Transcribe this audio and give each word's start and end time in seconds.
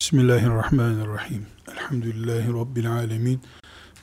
Bismillahirrahmanirrahim. 0.00 1.46
Elhamdülillahi 1.72 2.48
Rabbil 2.52 2.92
alemin. 2.92 3.40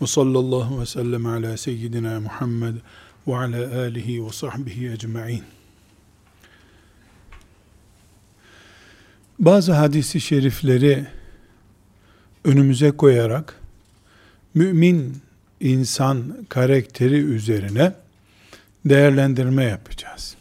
Ve 0.02 0.08
sallallahu 0.08 0.82
ve 0.82 0.86
sellem 0.86 1.26
ala 1.26 1.58
seyyidina 1.58 2.20
Muhammed 2.20 2.76
ve 3.28 3.36
ala 3.36 3.80
alihi 3.80 4.26
ve 4.26 4.30
sahbihi 4.30 4.92
ecma'in. 4.92 5.44
Bazı 9.40 9.74
hadisi 9.74 10.22
şerifleri 10.22 11.08
önümüze 12.44 12.92
koyarak 12.92 13.62
mümin 14.54 15.18
insan 15.60 16.46
karakteri 16.50 17.18
üzerine 17.18 17.96
değerlendirme 18.86 19.64
yapacağız. 19.64 20.36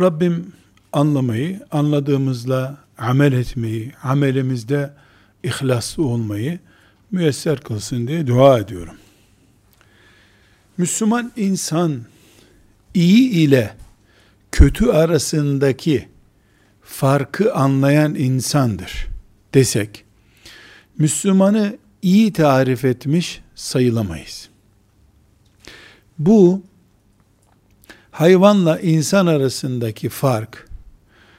Rabbim 0.00 0.52
anlamayı, 0.92 1.60
anladığımızla 1.70 2.78
amel 3.02 3.32
etmeyi, 3.32 3.92
amelimizde 4.02 4.90
ihlaslı 5.42 6.04
olmayı 6.04 6.58
müyesser 7.10 7.60
kılsın 7.60 8.06
diye 8.06 8.26
dua 8.26 8.58
ediyorum. 8.58 8.94
Müslüman 10.76 11.32
insan 11.36 12.02
iyi 12.94 13.30
ile 13.30 13.74
kötü 14.52 14.86
arasındaki 14.86 16.08
farkı 16.82 17.54
anlayan 17.54 18.14
insandır 18.14 19.08
desek, 19.54 20.04
Müslümanı 20.98 21.78
iyi 22.02 22.32
tarif 22.32 22.84
etmiş 22.84 23.40
sayılamayız. 23.54 24.48
Bu 26.18 26.62
hayvanla 28.10 28.80
insan 28.80 29.26
arasındaki 29.26 30.08
fark 30.08 30.68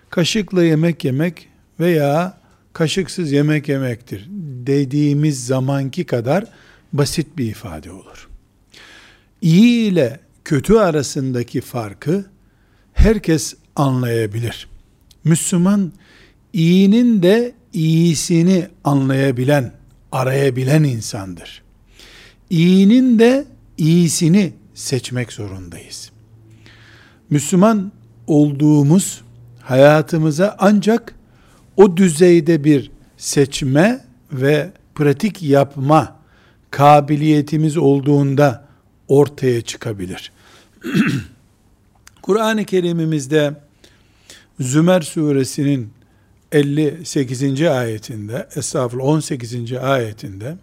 kaşıkla 0.09 0.63
yemek 0.63 1.05
yemek 1.05 1.52
veya 1.79 2.37
kaşıksız 2.73 3.31
yemek 3.31 3.69
yemektir 3.69 4.27
dediğimiz 4.67 5.45
zamanki 5.45 6.05
kadar 6.05 6.45
basit 6.93 7.37
bir 7.37 7.45
ifade 7.45 7.91
olur. 7.91 8.29
İyi 9.41 9.91
ile 9.91 10.19
kötü 10.45 10.73
arasındaki 10.73 11.61
farkı 11.61 12.25
herkes 12.93 13.55
anlayabilir. 13.75 14.67
Müslüman 15.23 15.91
iyinin 16.53 17.23
de 17.23 17.53
iyisini 17.73 18.67
anlayabilen, 18.83 19.73
arayabilen 20.11 20.83
insandır. 20.83 21.63
İyinin 22.49 23.19
de 23.19 23.45
iyisini 23.77 24.53
seçmek 24.73 25.33
zorundayız. 25.33 26.11
Müslüman 27.29 27.91
olduğumuz 28.27 29.21
hayatımıza 29.61 30.55
ancak 30.59 31.15
o 31.76 31.96
düzeyde 31.96 32.64
bir 32.64 32.90
seçme 33.16 34.00
ve 34.32 34.70
pratik 34.94 35.42
yapma 35.42 36.16
kabiliyetimiz 36.70 37.76
olduğunda 37.76 38.64
ortaya 39.08 39.60
çıkabilir. 39.60 40.32
Kur'an-ı 42.22 42.64
Kerim'imizde 42.64 43.54
Zümer 44.60 45.00
suresinin 45.00 45.90
58. 46.52 47.62
ayetinde, 47.62 48.48
estağfurullah 48.56 49.04
18. 49.04 49.72
ayetinde 49.72 50.56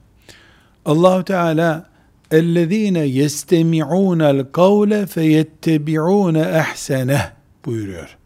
Allahu 0.86 1.24
Teala 1.24 1.90
اَلَّذ۪ينَ 2.32 2.98
يَسْتَمِعُونَ 2.98 4.22
الْقَوْلَ 4.22 5.08
فَيَتَّبِعُونَ 5.08 6.62
اَحْسَنَهِ 6.62 7.22
buyuruyor. 7.66 8.18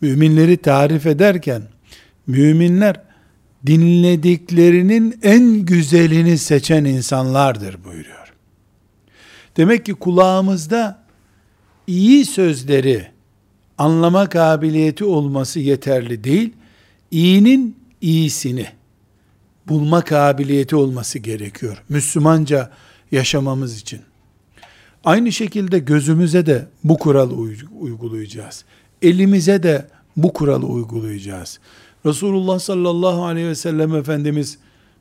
Müminleri 0.00 0.56
tarif 0.56 1.06
ederken, 1.06 1.62
müminler 2.26 3.00
dinlediklerinin 3.66 5.18
en 5.22 5.52
güzelini 5.52 6.38
seçen 6.38 6.84
insanlardır 6.84 7.84
buyuruyor. 7.84 8.32
Demek 9.56 9.86
ki 9.86 9.94
kulağımızda 9.94 11.02
iyi 11.86 12.24
sözleri 12.24 13.06
anlama 13.78 14.28
kabiliyeti 14.28 15.04
olması 15.04 15.60
yeterli 15.60 16.24
değil, 16.24 16.52
iyinin 17.10 17.76
iyisini 18.00 18.66
bulma 19.68 20.00
kabiliyeti 20.00 20.76
olması 20.76 21.18
gerekiyor. 21.18 21.82
Müslümanca 21.88 22.70
yaşamamız 23.12 23.80
için. 23.80 24.00
Aynı 25.04 25.32
şekilde 25.32 25.78
gözümüze 25.78 26.46
de 26.46 26.66
bu 26.84 26.98
kuralı 26.98 27.34
uygulayacağız. 27.80 28.64
Elimize 29.02 29.62
de 29.62 29.86
bu 30.16 30.32
kuralı 30.32 30.66
uygulayacağız. 30.66 31.58
Resulullah 32.06 32.58
sallallahu 32.58 33.24
aleyhi 33.24 33.48
ve 33.48 33.54
sellem 33.54 33.94
Efendimiz 33.94 34.58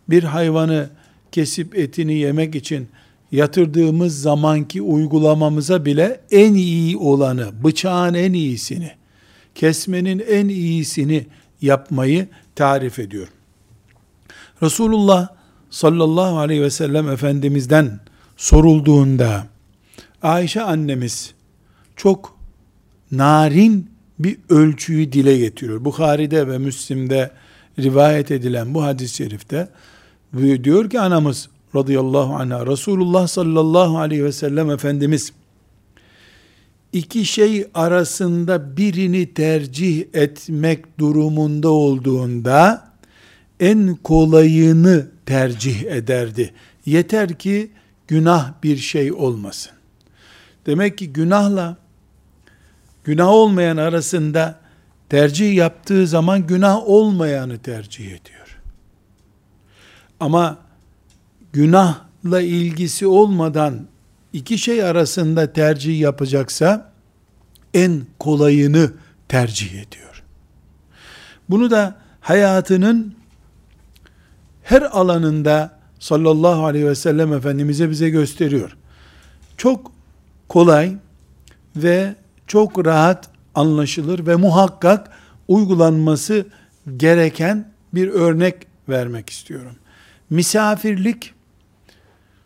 bir 0.09 0.23
hayvanı 0.23 0.89
kesip 1.31 1.75
etini 1.75 2.13
yemek 2.13 2.55
için 2.55 2.87
yatırdığımız 3.31 4.21
zamanki 4.21 4.81
uygulamamıza 4.81 5.85
bile 5.85 6.21
en 6.31 6.53
iyi 6.53 6.97
olanı, 6.97 7.63
bıçağın 7.63 8.13
en 8.13 8.33
iyisini, 8.33 8.91
kesmenin 9.55 10.23
en 10.29 10.47
iyisini 10.47 11.25
yapmayı 11.61 12.27
tarif 12.55 12.99
ediyor. 12.99 13.27
Resulullah 14.61 15.27
sallallahu 15.69 16.37
aleyhi 16.37 16.61
ve 16.61 16.69
sellem 16.69 17.09
Efendimiz'den 17.09 17.99
sorulduğunda 18.37 19.47
Ayşe 20.21 20.61
annemiz 20.61 21.33
çok 21.95 22.34
narin 23.17 23.89
bir 24.19 24.37
ölçüyü 24.49 25.11
dile 25.11 25.37
getiriyor. 25.37 25.85
Bukhari'de 25.85 26.47
ve 26.47 26.57
Müslim'de 26.57 27.31
rivayet 27.79 28.31
edilen 28.31 28.73
bu 28.73 28.83
hadis-i 28.83 29.15
şerifte 29.15 29.67
diyor 30.63 30.89
ki 30.89 30.99
anamız 30.99 31.49
radıyallahu 31.75 32.35
anha 32.35 32.67
Resulullah 32.67 33.27
sallallahu 33.27 33.97
aleyhi 33.97 34.23
ve 34.23 34.31
sellem 34.31 34.69
Efendimiz 34.69 35.31
iki 36.93 37.25
şey 37.25 37.67
arasında 37.73 38.77
birini 38.77 39.33
tercih 39.33 40.03
etmek 40.13 40.99
durumunda 40.99 41.69
olduğunda 41.69 42.91
en 43.59 43.95
kolayını 43.95 45.07
tercih 45.25 45.85
ederdi. 45.85 46.53
Yeter 46.85 47.39
ki 47.39 47.71
günah 48.07 48.53
bir 48.63 48.77
şey 48.77 49.13
olmasın. 49.13 49.71
Demek 50.65 50.97
ki 50.97 51.13
günahla 51.13 51.77
günah 53.05 53.27
olmayan 53.27 53.77
arasında 53.77 54.59
tercih 55.09 55.55
yaptığı 55.55 56.07
zaman 56.07 56.47
günah 56.47 56.87
olmayanı 56.87 57.57
tercih 57.57 58.05
ediyor. 58.05 58.59
Ama 60.19 60.57
günahla 61.53 62.41
ilgisi 62.41 63.07
olmadan 63.07 63.87
iki 64.33 64.57
şey 64.57 64.83
arasında 64.83 65.53
tercih 65.53 65.99
yapacaksa 65.99 66.91
en 67.73 68.01
kolayını 68.19 68.91
tercih 69.27 69.69
ediyor. 69.69 70.23
Bunu 71.49 71.71
da 71.71 71.95
hayatının 72.21 73.15
her 74.63 74.81
alanında 74.81 75.79
sallallahu 75.99 76.65
aleyhi 76.65 76.87
ve 76.87 76.95
sellem 76.95 77.33
Efendimiz'e 77.33 77.89
bize 77.89 78.09
gösteriyor. 78.09 78.77
Çok 79.57 79.91
kolay 80.49 80.95
ve 81.75 82.15
çok 82.47 82.85
rahat 82.85 83.29
anlaşılır 83.55 84.27
ve 84.27 84.35
muhakkak 84.35 85.11
uygulanması 85.47 86.45
gereken 86.97 87.71
bir 87.93 88.07
örnek 88.07 88.55
vermek 88.89 89.29
istiyorum. 89.29 89.75
Misafirlik 90.29 91.33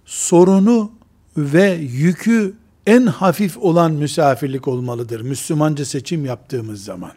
sorunu 0.06 0.92
ve 1.38 1.72
yükü 1.74 2.54
en 2.88 3.06
hafif 3.06 3.58
olan 3.58 3.92
misafirlik 3.92 4.68
olmalıdır. 4.68 5.22
Müslümanca 5.22 5.86
seçim 5.86 6.26
yaptığımız 6.26 6.84
zaman. 6.84 7.12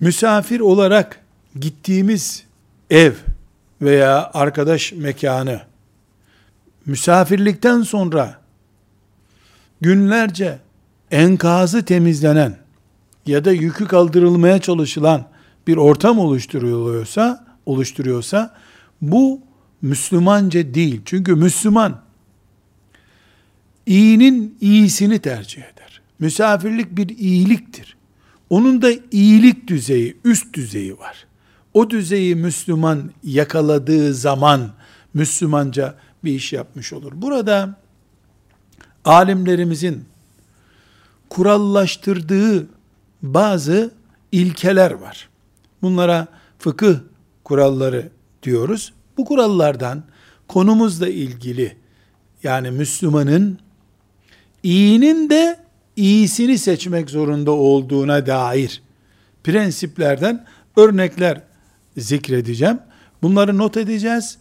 Misafir 0.00 0.60
olarak 0.60 1.20
gittiğimiz 1.60 2.44
ev 2.90 3.12
veya 3.82 4.30
arkadaş 4.34 4.92
mekanı 4.92 5.60
misafirlikten 6.86 7.82
sonra 7.82 8.40
günlerce 9.80 10.58
enkazı 11.10 11.84
temizlenen 11.84 12.56
ya 13.26 13.44
da 13.44 13.52
yükü 13.52 13.86
kaldırılmaya 13.86 14.58
çalışılan 14.58 15.28
bir 15.66 15.76
ortam 15.76 16.18
oluşturuyorsa, 16.18 17.46
oluşturuyorsa 17.66 18.54
bu 19.02 19.40
Müslümanca 19.82 20.74
değil. 20.74 21.00
Çünkü 21.04 21.34
Müslüman 21.34 22.00
iyinin 23.86 24.56
iyisini 24.60 25.18
tercih 25.18 25.62
eder. 25.62 26.00
Misafirlik 26.18 26.96
bir 26.96 27.08
iyiliktir. 27.08 27.96
Onun 28.50 28.82
da 28.82 28.90
iyilik 29.10 29.68
düzeyi, 29.68 30.16
üst 30.24 30.54
düzeyi 30.54 30.98
var. 30.98 31.26
O 31.74 31.90
düzeyi 31.90 32.34
Müslüman 32.34 33.10
yakaladığı 33.24 34.14
zaman 34.14 34.70
Müslümanca 35.14 35.94
bir 36.24 36.32
iş 36.32 36.52
yapmış 36.52 36.92
olur. 36.92 37.12
Burada 37.14 37.78
alimlerimizin 39.04 40.04
kurallaştırdığı 41.30 42.66
bazı 43.22 43.90
ilkeler 44.32 44.90
var. 44.90 45.28
Bunlara 45.82 46.26
fıkıh 46.58 46.94
kuralları 47.44 48.08
diyoruz. 48.42 48.92
Bu 49.16 49.24
kurallardan 49.24 50.02
konumuzla 50.48 51.08
ilgili 51.08 51.76
yani 52.42 52.70
Müslümanın 52.70 53.58
iyinin 54.62 55.30
de 55.30 55.58
iyisini 55.96 56.58
seçmek 56.58 57.10
zorunda 57.10 57.50
olduğuna 57.50 58.26
dair 58.26 58.82
prensiplerden 59.44 60.46
örnekler 60.76 61.40
zikredeceğim. 61.96 62.78
Bunları 63.22 63.58
not 63.58 63.76
edeceğiz. 63.76 64.38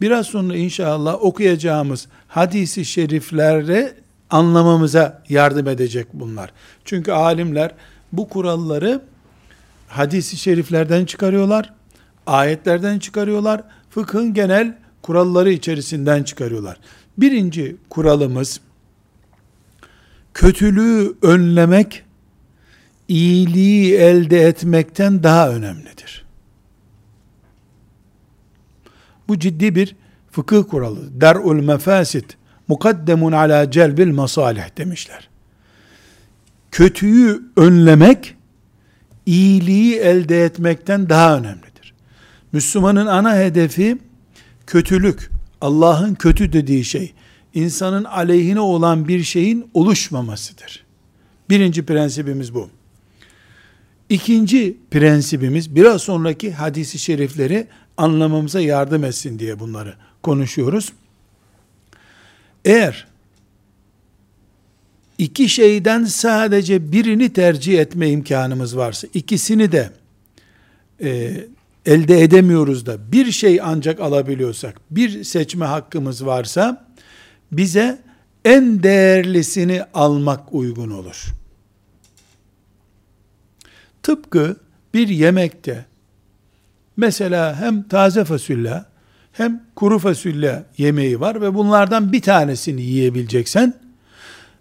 Biraz 0.00 0.26
sonra 0.26 0.56
inşallah 0.56 1.24
okuyacağımız 1.24 2.08
hadisi 2.28 2.84
şeriflere 2.84 3.94
anlamamıza 4.30 5.22
yardım 5.28 5.68
edecek 5.68 6.06
bunlar. 6.12 6.52
Çünkü 6.84 7.12
alimler 7.12 7.74
bu 8.12 8.28
kuralları 8.28 9.02
hadisi 9.88 10.36
şeriflerden 10.36 11.04
çıkarıyorlar, 11.04 11.74
ayetlerden 12.26 12.98
çıkarıyorlar, 12.98 13.62
fıkhın 13.90 14.34
genel 14.34 14.78
kuralları 15.02 15.52
içerisinden 15.52 16.22
çıkarıyorlar. 16.22 16.76
Birinci 17.18 17.76
kuralımız, 17.90 18.60
kötülüğü 20.34 21.14
önlemek, 21.22 22.04
iyiliği 23.08 23.94
elde 23.94 24.40
etmekten 24.40 25.22
daha 25.22 25.50
önemlidir. 25.50 26.24
Bu 29.28 29.38
ciddi 29.38 29.74
bir 29.74 29.96
fıkıh 30.30 30.62
kuralı. 30.70 31.20
Der'ul 31.20 31.62
mefasit 31.62 32.37
mukaddemun 32.68 33.32
ala 33.32 33.70
celbil 33.70 34.12
masalih 34.12 34.76
demişler. 34.76 35.28
Kötüyü 36.70 37.42
önlemek 37.56 38.36
iyiliği 39.26 39.96
elde 39.96 40.44
etmekten 40.44 41.08
daha 41.08 41.36
önemlidir. 41.38 41.94
Müslümanın 42.52 43.06
ana 43.06 43.36
hedefi 43.36 43.98
kötülük, 44.66 45.30
Allah'ın 45.60 46.14
kötü 46.14 46.52
dediği 46.52 46.84
şey, 46.84 47.12
insanın 47.54 48.04
aleyhine 48.04 48.60
olan 48.60 49.08
bir 49.08 49.22
şeyin 49.22 49.70
oluşmamasıdır. 49.74 50.84
Birinci 51.50 51.86
prensibimiz 51.86 52.54
bu. 52.54 52.70
İkinci 54.08 54.76
prensibimiz 54.90 55.74
biraz 55.74 56.02
sonraki 56.02 56.52
hadisi 56.52 56.98
şerifleri 56.98 57.66
anlamamıza 57.96 58.60
yardım 58.60 59.04
etsin 59.04 59.38
diye 59.38 59.58
bunları 59.60 59.94
konuşuyoruz. 60.22 60.92
Eğer 62.64 63.06
iki 65.18 65.48
şeyden 65.48 66.04
sadece 66.04 66.92
birini 66.92 67.32
tercih 67.32 67.78
etme 67.78 68.10
imkanımız 68.10 68.76
varsa, 68.76 69.08
ikisini 69.14 69.72
de 69.72 69.90
e, 71.02 71.40
elde 71.86 72.22
edemiyoruz 72.22 72.86
da 72.86 73.12
bir 73.12 73.32
şey 73.32 73.60
ancak 73.62 74.00
alabiliyorsak, 74.00 74.80
bir 74.90 75.24
seçme 75.24 75.66
hakkımız 75.66 76.26
varsa, 76.26 76.88
bize 77.52 78.02
en 78.44 78.82
değerlisini 78.82 79.82
almak 79.94 80.54
uygun 80.54 80.90
olur. 80.90 81.24
Tıpkı 84.02 84.56
bir 84.94 85.08
yemekte, 85.08 85.84
mesela 86.96 87.60
hem 87.60 87.82
taze 87.82 88.24
fasulye, 88.24 88.82
hem 89.38 89.62
kuru 89.76 89.98
fasulye 89.98 90.62
yemeği 90.78 91.20
var 91.20 91.40
ve 91.40 91.54
bunlardan 91.54 92.12
bir 92.12 92.22
tanesini 92.22 92.82
yiyebileceksen, 92.82 93.74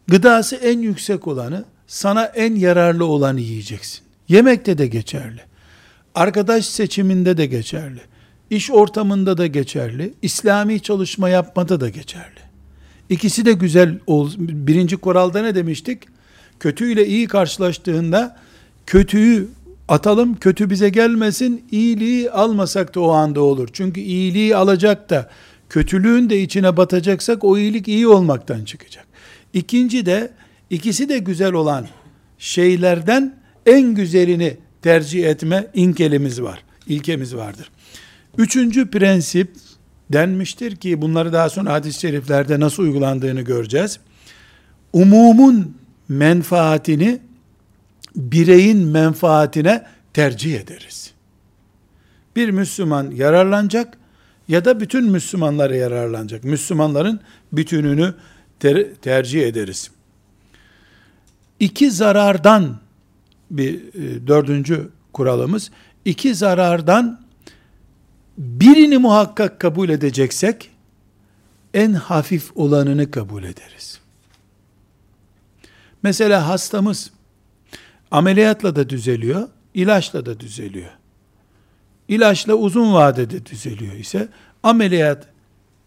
gıdası 0.07 0.55
en 0.55 0.79
yüksek 0.79 1.27
olanı, 1.27 1.65
sana 1.87 2.23
en 2.23 2.55
yararlı 2.55 3.05
olanı 3.05 3.39
yiyeceksin. 3.39 4.01
Yemekte 4.27 4.77
de 4.77 4.87
geçerli. 4.87 5.41
Arkadaş 6.15 6.65
seçiminde 6.65 7.37
de 7.37 7.45
geçerli. 7.45 7.99
İş 8.49 8.71
ortamında 8.71 9.37
da 9.37 9.47
geçerli. 9.47 10.13
İslami 10.21 10.81
çalışma 10.81 11.29
yapmada 11.29 11.81
da 11.81 11.89
geçerli. 11.89 12.39
İkisi 13.09 13.45
de 13.45 13.53
güzel. 13.53 13.99
Birinci 14.37 14.97
kuralda 14.97 15.41
ne 15.41 15.55
demiştik? 15.55 16.03
Kötüyle 16.59 17.07
iyi 17.07 17.27
karşılaştığında 17.27 18.37
kötüyü 18.85 19.47
atalım, 19.87 20.35
kötü 20.35 20.69
bize 20.69 20.89
gelmesin, 20.89 21.65
iyiliği 21.71 22.31
almasak 22.31 22.95
da 22.95 22.99
o 22.99 23.11
anda 23.11 23.41
olur. 23.41 23.69
Çünkü 23.73 24.01
iyiliği 24.01 24.55
alacak 24.55 25.09
da 25.09 25.29
kötülüğün 25.69 26.29
de 26.29 26.41
içine 26.41 26.77
batacaksak 26.77 27.43
o 27.43 27.57
iyilik 27.57 27.87
iyi 27.87 28.07
olmaktan 28.07 28.65
çıkacak. 28.65 29.07
İkinci 29.53 30.05
de 30.05 30.31
ikisi 30.69 31.09
de 31.09 31.17
güzel 31.17 31.53
olan 31.53 31.87
şeylerden 32.37 33.35
en 33.65 33.95
güzelini 33.95 34.57
tercih 34.81 35.25
etme 35.25 35.67
inkelimiz 35.73 36.41
var. 36.41 36.63
İlkemiz 36.87 37.35
vardır. 37.35 37.71
Üçüncü 38.37 38.91
prensip 38.91 39.51
denmiştir 40.09 40.75
ki 40.75 41.01
bunları 41.01 41.33
daha 41.33 41.49
sonra 41.49 41.73
hadis-i 41.73 41.99
şeriflerde 41.99 42.59
nasıl 42.59 42.83
uygulandığını 42.83 43.41
göreceğiz. 43.41 43.99
Umumun 44.93 45.77
menfaatini 46.09 47.19
bireyin 48.17 48.77
menfaatine 48.77 49.85
tercih 50.13 50.59
ederiz. 50.59 51.13
Bir 52.35 52.49
Müslüman 52.49 53.11
yararlanacak 53.11 53.97
ya 54.47 54.65
da 54.65 54.79
bütün 54.79 55.11
Müslümanlara 55.11 55.75
yararlanacak. 55.75 56.43
Müslümanların 56.43 57.19
bütününü 57.51 58.13
ter- 58.59 58.93
tercih 58.93 59.47
ederiz. 59.47 59.91
İki 61.59 61.91
zarardan 61.91 62.79
bir 63.51 63.73
e, 63.73 64.27
dördüncü 64.27 64.89
kuralımız, 65.13 65.71
iki 66.05 66.35
zarardan 66.35 67.21
birini 68.37 68.97
muhakkak 68.97 69.59
kabul 69.59 69.89
edeceksek, 69.89 70.71
en 71.73 71.93
hafif 71.93 72.51
olanını 72.55 73.11
kabul 73.11 73.43
ederiz. 73.43 73.99
Mesela 76.03 76.47
hastamız 76.47 77.11
ameliyatla 78.11 78.75
da 78.75 78.89
düzeliyor, 78.89 79.47
ilaçla 79.73 80.25
da 80.25 80.39
düzeliyor. 80.39 80.89
İlaçla 82.07 82.53
uzun 82.53 82.93
vadede 82.93 83.45
düzeliyor 83.45 83.93
ise 83.93 84.27
ameliyat 84.63 85.27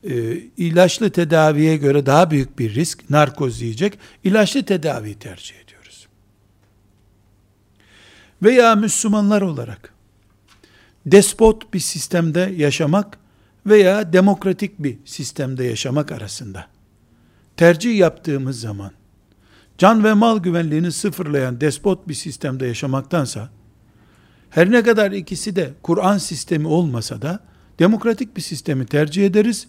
e, 0.05 0.33
ilaçlı 0.57 1.11
tedaviye 1.11 1.77
göre 1.77 2.07
daha 2.07 2.31
büyük 2.31 2.59
bir 2.59 2.75
risk, 2.75 3.11
narkoz 3.11 3.63
yiyecek, 3.63 3.99
ilaçlı 4.25 4.63
tedaviyi 4.63 5.15
tercih 5.15 5.55
ediyoruz. 5.65 6.07
Veya 8.43 8.75
Müslümanlar 8.75 9.43
olarak 9.43 9.95
despot 11.07 11.75
bir 11.75 11.81
sistemde 11.81 12.55
yaşamak 12.57 13.19
veya 13.67 14.13
demokratik 14.13 14.79
bir 14.79 14.99
sistemde 15.05 15.65
yaşamak 15.65 16.13
arasında 16.13 16.67
tercih 17.57 17.99
yaptığımız 17.99 18.61
zaman 18.61 18.93
can 19.81 20.05
ve 20.05 20.13
mal 20.13 20.39
güvenliğini 20.39 20.93
sıfırlayan 20.93 21.61
despot 21.61 22.09
bir 22.09 22.15
sistemde 22.15 22.67
yaşamaktansa 22.67 23.51
her 24.51 24.71
ne 24.71 24.83
kadar 24.83 25.13
ikisi 25.13 25.57
de 25.57 25.71
Kur'an 25.83 26.19
sistemi 26.19 26.67
olmasa 26.67 27.23
da 27.23 27.41
demokratik 27.79 28.37
bir 28.37 28.41
sistemi 28.43 28.87
tercih 28.87 29.27
ederiz. 29.27 29.69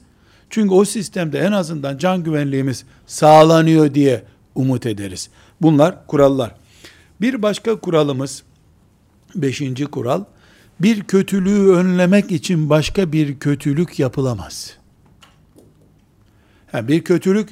Çünkü 0.49 0.73
o 0.73 0.85
sistemde 0.85 1.39
en 1.39 1.51
azından 1.51 1.97
can 1.97 2.23
güvenliğimiz 2.23 2.85
sağlanıyor 3.05 3.93
diye 3.93 4.23
umut 4.55 4.85
ederiz. 4.85 5.29
Bunlar 5.61 6.07
kurallar. 6.07 6.55
Bir 7.21 7.41
başka 7.41 7.79
kuralımız, 7.79 8.43
beşinci 9.35 9.85
kural, 9.85 10.23
bir 10.79 11.03
kötülüğü 11.03 11.71
önlemek 11.71 12.31
için 12.31 12.69
başka 12.69 13.11
bir 13.11 13.39
kötülük 13.39 13.99
yapılamaz. 13.99 14.77
Yani 16.73 16.87
bir 16.87 17.03
kötülük 17.03 17.49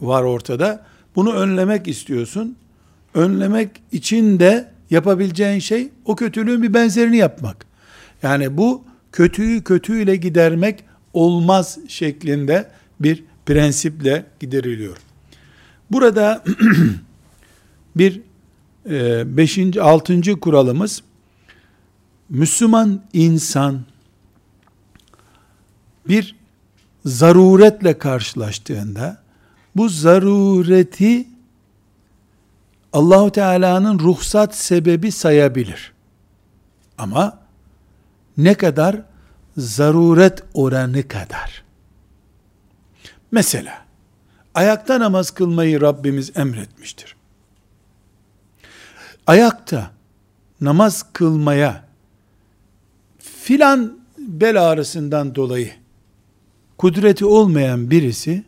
var 0.00 0.22
ortada. 0.22 0.88
Bunu 1.18 1.32
önlemek 1.32 1.88
istiyorsun. 1.88 2.56
Önlemek 3.14 3.70
için 3.92 4.40
de 4.40 4.70
yapabileceğin 4.90 5.58
şey 5.58 5.88
o 6.04 6.16
kötülüğün 6.16 6.62
bir 6.62 6.74
benzerini 6.74 7.16
yapmak. 7.16 7.66
Yani 8.22 8.56
bu 8.56 8.84
kötüyü 9.12 9.64
kötüyle 9.64 10.16
gidermek 10.16 10.84
olmaz 11.12 11.78
şeklinde 11.88 12.70
bir 13.00 13.24
prensiple 13.46 14.26
gideriliyor. 14.40 14.96
Burada 15.90 16.44
bir 17.96 18.20
e, 18.90 19.36
beşinci, 19.36 19.82
altıncı 19.82 20.40
kuralımız 20.40 21.02
Müslüman 22.28 23.02
insan 23.12 23.80
bir 26.08 26.36
zaruretle 27.04 27.98
karşılaştığında 27.98 29.27
bu 29.78 29.88
zarureti 29.88 31.28
Allahu 32.92 33.32
Teala'nın 33.32 33.98
ruhsat 33.98 34.56
sebebi 34.56 35.12
sayabilir. 35.12 35.92
Ama 36.98 37.38
ne 38.36 38.54
kadar? 38.54 39.02
Zaruret 39.56 40.42
oranı 40.54 41.08
kadar. 41.08 41.64
Mesela 43.30 43.86
ayakta 44.54 45.00
namaz 45.00 45.30
kılmayı 45.30 45.80
Rabbimiz 45.80 46.36
emretmiştir. 46.36 47.16
Ayakta 49.26 49.90
namaz 50.60 51.06
kılmaya 51.12 51.84
filan 53.18 53.98
bel 54.18 54.70
ağrısından 54.70 55.34
dolayı 55.34 55.72
kudreti 56.78 57.24
olmayan 57.24 57.90
birisi 57.90 58.44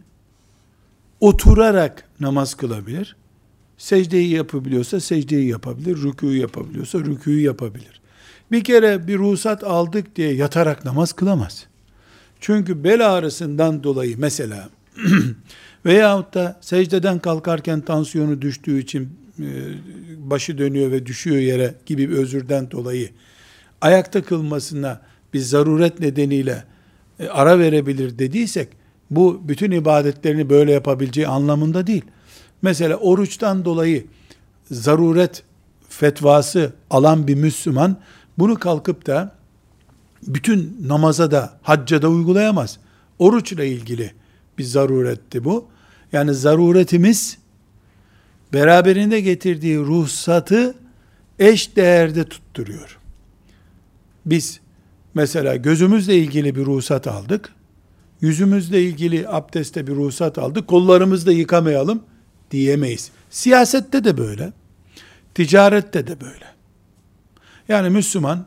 oturarak 1.21 2.05
namaz 2.21 2.55
kılabilir. 2.55 3.17
Secdeyi 3.79 4.31
yapabiliyorsa 4.31 5.00
secdeyi 5.00 5.49
yapabilir. 5.49 5.97
Rükûyu 5.97 6.41
yapabiliyorsa 6.41 6.99
rükûyu 6.99 7.45
yapabilir. 7.45 8.00
Bir 8.53 8.65
kere 8.65 9.09
bir 9.09 9.19
ruhsat 9.19 9.65
aldık 9.65 10.17
diye 10.17 10.35
yatarak 10.35 10.85
namaz 10.85 11.12
kılamaz. 11.12 11.67
Çünkü 12.41 12.85
bel 12.85 13.12
ağrısından 13.12 13.83
dolayı 13.83 14.15
mesela 14.19 14.69
veyahut 15.87 16.35
da 16.35 16.59
secdeden 16.61 17.19
kalkarken 17.19 17.81
tansiyonu 17.81 18.43
düştüğü 18.43 18.79
için 18.79 19.09
e, 19.39 19.49
başı 20.19 20.59
dönüyor 20.59 20.91
ve 20.91 21.07
düşüyor 21.07 21.37
yere 21.37 21.75
gibi 21.87 22.11
bir 22.11 22.17
özürden 22.17 22.71
dolayı 22.71 23.11
ayakta 23.81 24.23
kılmasına 24.23 25.00
bir 25.35 25.39
zaruret 25.39 26.00
nedeniyle 26.00 26.65
e, 27.21 27.29
ara 27.29 27.59
verebilir 27.59 28.19
dediysek 28.19 28.69
bu 29.11 29.40
bütün 29.45 29.71
ibadetlerini 29.71 30.50
böyle 30.50 30.73
yapabileceği 30.73 31.29
anlamında 31.29 31.87
değil. 31.87 32.05
Mesela 32.62 32.97
oruçtan 32.97 33.64
dolayı 33.64 34.07
zaruret 34.71 35.43
fetvası 35.88 36.73
alan 36.90 37.26
bir 37.29 37.35
Müslüman 37.35 37.97
bunu 38.38 38.59
kalkıp 38.59 39.07
da 39.07 39.33
bütün 40.26 40.76
namaza 40.88 41.31
da 41.31 41.59
hacca 41.62 42.02
da 42.02 42.09
uygulayamaz. 42.09 42.79
Oruçla 43.19 43.64
ilgili 43.64 44.12
bir 44.59 44.64
zaruretti 44.64 45.45
bu. 45.45 45.69
Yani 46.12 46.35
zaruretimiz 46.35 47.38
beraberinde 48.52 49.21
getirdiği 49.21 49.79
ruhsatı 49.79 50.75
eş 51.38 51.76
değerde 51.76 52.25
tutturuyor. 52.25 52.99
Biz 54.26 54.61
mesela 55.14 55.57
gözümüzle 55.57 56.17
ilgili 56.17 56.55
bir 56.55 56.67
ruhsat 56.67 57.07
aldık. 57.07 57.52
Yüzümüzle 58.21 58.83
ilgili 58.83 59.29
abdeste 59.29 59.87
bir 59.87 59.93
ruhsat 59.93 60.39
aldık. 60.39 60.69
Kollarımızı 60.69 61.27
da 61.27 61.33
yıkamayalım 61.33 62.03
diyemeyiz. 62.50 63.11
Siyasette 63.31 64.05
de 64.05 64.19
böyle. 64.19 64.53
Ticarette 65.35 66.07
de 66.07 66.21
böyle. 66.21 66.45
Yani 67.69 67.91
Müslüman 67.91 68.47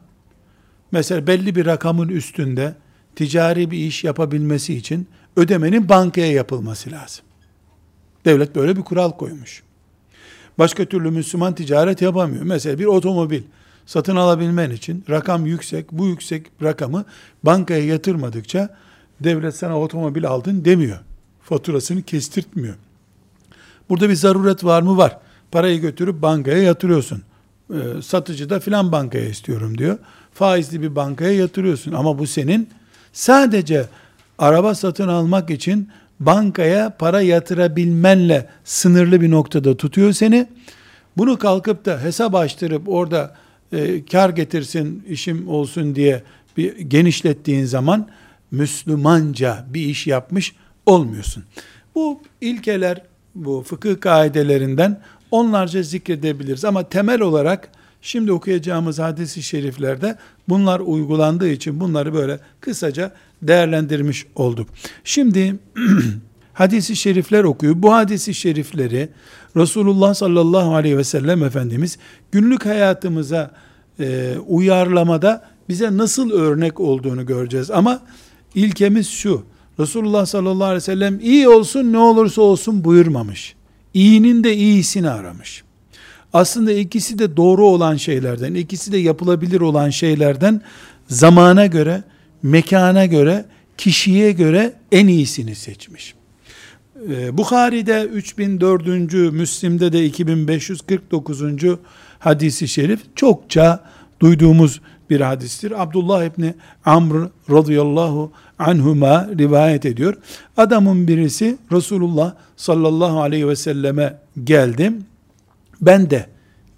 mesela 0.92 1.28
belli 1.28 1.56
bir 1.56 1.66
rakamın 1.66 2.10
üstünde 2.10 2.76
ticari 3.16 3.72
bir 3.72 3.78
iş 3.78 4.04
yapabilmesi 4.04 4.74
için 4.74 5.08
ödemenin 5.36 5.90
bankaya 5.90 6.32
yapılması 6.32 6.92
lazım. 6.92 7.26
Devlet 8.26 8.56
böyle 8.56 8.76
bir 8.76 8.82
kural 8.82 9.12
koymuş. 9.12 9.64
Başka 10.58 10.86
türlü 10.86 11.12
Müslüman 11.12 11.56
ticaret 11.56 12.02
yapamıyor. 12.02 12.44
Mesela 12.44 12.80
bir 12.80 12.86
otomobil 12.86 13.42
satın 13.86 14.16
alabilmen 14.16 14.70
için 14.70 15.06
rakam 15.10 15.46
yüksek, 15.46 15.92
bu 15.92 16.08
yüksek 16.08 16.46
rakamı 16.64 17.06
bankaya 17.44 17.86
yatırmadıkça 17.86 18.78
devlet 19.20 19.56
sana 19.56 19.80
otomobil 19.80 20.28
aldın 20.28 20.66
demiyor. 20.66 21.00
Faturasını 21.42 22.02
kestirtmiyor. 22.02 22.76
Burada 23.90 24.10
bir 24.10 24.16
zaruret 24.16 24.64
var 24.64 24.82
mı? 24.82 24.98
Var. 24.98 25.18
Parayı 25.52 25.82
götürüp 25.82 26.22
bankaya 26.22 26.64
yatırıyorsun. 26.64 27.24
Ee, 27.74 28.02
satıcı 28.04 28.50
da 28.50 28.60
filan 28.60 28.92
bankaya 28.92 29.26
istiyorum 29.26 29.78
diyor. 29.78 29.98
Faizli 30.34 30.82
bir 30.82 30.96
bankaya 30.96 31.32
yatırıyorsun. 31.34 31.92
Ama 31.92 32.20
bu 32.20 32.28
senin 32.28 32.70
sadece 33.14 33.86
araba 34.38 34.76
satın 34.76 35.08
almak 35.08 35.50
için 35.50 35.90
bankaya 36.20 36.90
para 36.90 37.22
yatırabilmenle 37.22 38.50
sınırlı 38.64 39.22
bir 39.22 39.32
noktada 39.32 39.78
tutuyor 39.78 40.14
seni. 40.14 40.48
Bunu 41.18 41.38
kalkıp 41.38 41.86
da 41.86 42.02
hesap 42.02 42.36
açtırıp 42.36 42.90
orada 42.90 43.36
e, 43.72 44.06
kar 44.06 44.30
getirsin, 44.30 45.04
işim 45.10 45.48
olsun 45.48 45.96
diye 45.96 46.24
bir 46.58 46.78
genişlettiğin 46.78 47.66
zaman 47.66 48.08
Müslümanca 48.54 49.66
bir 49.74 49.82
iş 49.82 50.08
yapmış 50.08 50.56
olmuyorsun. 50.86 51.44
Bu 51.96 52.22
ilkeler, 52.42 53.02
bu 53.36 53.64
fıkıh 53.68 54.02
kaidelerinden 54.02 55.02
onlarca 55.32 55.84
zikredebiliriz. 55.84 56.66
Ama 56.66 56.90
temel 56.90 57.22
olarak 57.22 57.70
şimdi 58.02 58.32
okuyacağımız 58.32 59.00
hadisi 59.00 59.44
şeriflerde 59.44 60.18
bunlar 60.50 60.80
uygulandığı 60.80 61.50
için 61.50 61.80
bunları 61.80 62.14
böyle 62.14 62.40
kısaca 62.62 63.12
değerlendirmiş 63.42 64.26
olduk. 64.36 64.70
Şimdi 65.04 65.56
hadisi 66.54 66.96
şerifler 66.96 67.44
okuyor. 67.44 67.74
Bu 67.78 67.94
hadisi 67.94 68.34
şerifleri 68.34 69.10
Resulullah 69.58 70.14
sallallahu 70.14 70.76
aleyhi 70.76 70.98
ve 70.98 71.04
sellem 71.04 71.44
Efendimiz 71.44 71.98
günlük 72.32 72.66
hayatımıza 72.66 73.52
e, 74.00 74.36
uyarlamada 74.48 75.50
bize 75.70 75.98
nasıl 75.98 76.32
örnek 76.32 76.80
olduğunu 76.80 77.26
göreceğiz. 77.26 77.72
Ama 77.72 78.02
ilkemiz 78.56 79.10
şu, 79.10 79.44
Resulullah 79.80 80.26
sallallahu 80.26 80.64
aleyhi 80.64 80.76
ve 80.76 80.82
sellem 80.82 81.20
iyi 81.20 81.50
olsun 81.50 81.94
ne 81.94 81.98
olursa 81.98 82.42
olsun 82.42 82.84
buyurmamış. 82.84 83.56
İyinin 83.94 84.44
de 84.44 84.56
iyisini 84.56 85.10
aramış. 85.10 85.64
Aslında 86.34 86.72
ikisi 86.72 87.20
de 87.20 87.38
doğru 87.38 87.66
olan 87.66 87.96
şeylerden, 87.96 88.54
ikisi 88.54 88.92
de 88.92 88.98
yapılabilir 88.98 89.62
olan 89.62 89.90
şeylerden 89.90 90.62
zamana 91.08 91.66
göre, 91.66 92.04
mekana 92.44 93.06
göre, 93.06 93.46
kişiye 93.78 94.32
göre 94.32 94.74
en 94.92 95.08
iyisini 95.08 95.56
seçmiş. 95.56 96.16
Ee, 97.10 97.38
Bukhari'de 97.38 98.04
3004. 98.04 99.34
Müslim'de 99.34 99.94
de 99.94 100.06
2549. 100.06 101.42
hadisi 102.20 102.68
şerif 102.68 103.00
çokça 103.16 103.84
duyduğumuz 104.20 104.82
bir 105.14 105.22
hadistir. 105.22 105.82
Abdullah 105.82 106.24
İbni 106.24 106.56
Amr 106.86 107.30
radıyallahu 107.50 108.32
anhuma 108.60 109.28
rivayet 109.38 109.86
ediyor. 109.86 110.18
Adamın 110.58 111.08
birisi 111.08 111.58
Resulullah 111.72 112.34
sallallahu 112.58 113.22
aleyhi 113.22 113.48
ve 113.48 113.56
selleme 113.56 114.20
geldi. 114.44 114.94
Ben 115.82 116.10
de 116.10 116.30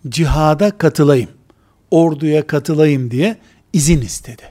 cihada 0.09 0.77
katılayım, 0.77 1.29
orduya 1.91 2.47
katılayım 2.47 3.11
diye 3.11 3.37
izin 3.73 4.01
istedi. 4.01 4.43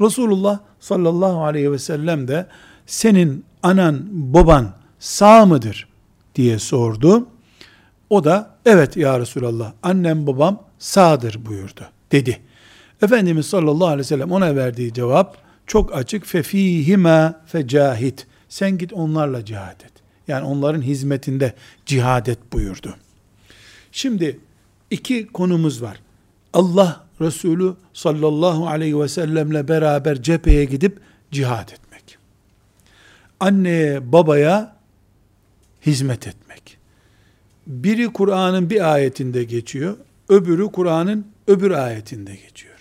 Resulullah 0.00 0.58
sallallahu 0.80 1.44
aleyhi 1.44 1.72
ve 1.72 1.78
sellem 1.78 2.28
de 2.28 2.46
senin 2.86 3.44
anan 3.62 4.06
baban 4.10 4.72
sağ 4.98 5.46
mıdır 5.46 5.88
diye 6.34 6.58
sordu. 6.58 7.26
O 8.10 8.24
da 8.24 8.50
evet 8.66 8.96
ya 8.96 9.20
Resulallah 9.20 9.72
annem 9.82 10.26
babam 10.26 10.62
sağdır 10.78 11.46
buyurdu 11.46 11.82
dedi. 12.12 12.40
Efendimiz 13.02 13.46
sallallahu 13.46 13.86
aleyhi 13.86 14.00
ve 14.00 14.04
sellem 14.04 14.32
ona 14.32 14.56
verdiği 14.56 14.92
cevap 14.92 15.36
çok 15.66 15.96
açık. 15.96 16.26
Fefihime 16.26 17.34
fecahit. 17.46 18.26
Sen 18.48 18.78
git 18.78 18.92
onlarla 18.92 19.44
cihad 19.44 19.80
et. 19.80 19.92
Yani 20.28 20.46
onların 20.46 20.82
hizmetinde 20.82 21.54
cihad 21.86 22.26
et 22.26 22.38
buyurdu. 22.52 22.96
Şimdi 23.92 24.40
iki 24.90 25.26
konumuz 25.26 25.82
var. 25.82 26.00
Allah 26.52 27.06
Resulü 27.20 27.74
sallallahu 27.92 28.68
aleyhi 28.68 29.00
ve 29.00 29.08
sellemle 29.08 29.68
beraber 29.68 30.22
cepheye 30.22 30.64
gidip 30.64 31.00
cihad 31.30 31.68
etmek. 31.68 32.18
Anneye, 33.40 34.12
babaya 34.12 34.76
hizmet 35.86 36.26
etmek. 36.26 36.78
Biri 37.66 38.12
Kur'an'ın 38.12 38.70
bir 38.70 38.92
ayetinde 38.92 39.44
geçiyor, 39.44 39.96
öbürü 40.28 40.66
Kur'an'ın 40.66 41.26
öbür 41.46 41.70
ayetinde 41.70 42.36
geçiyor. 42.36 42.75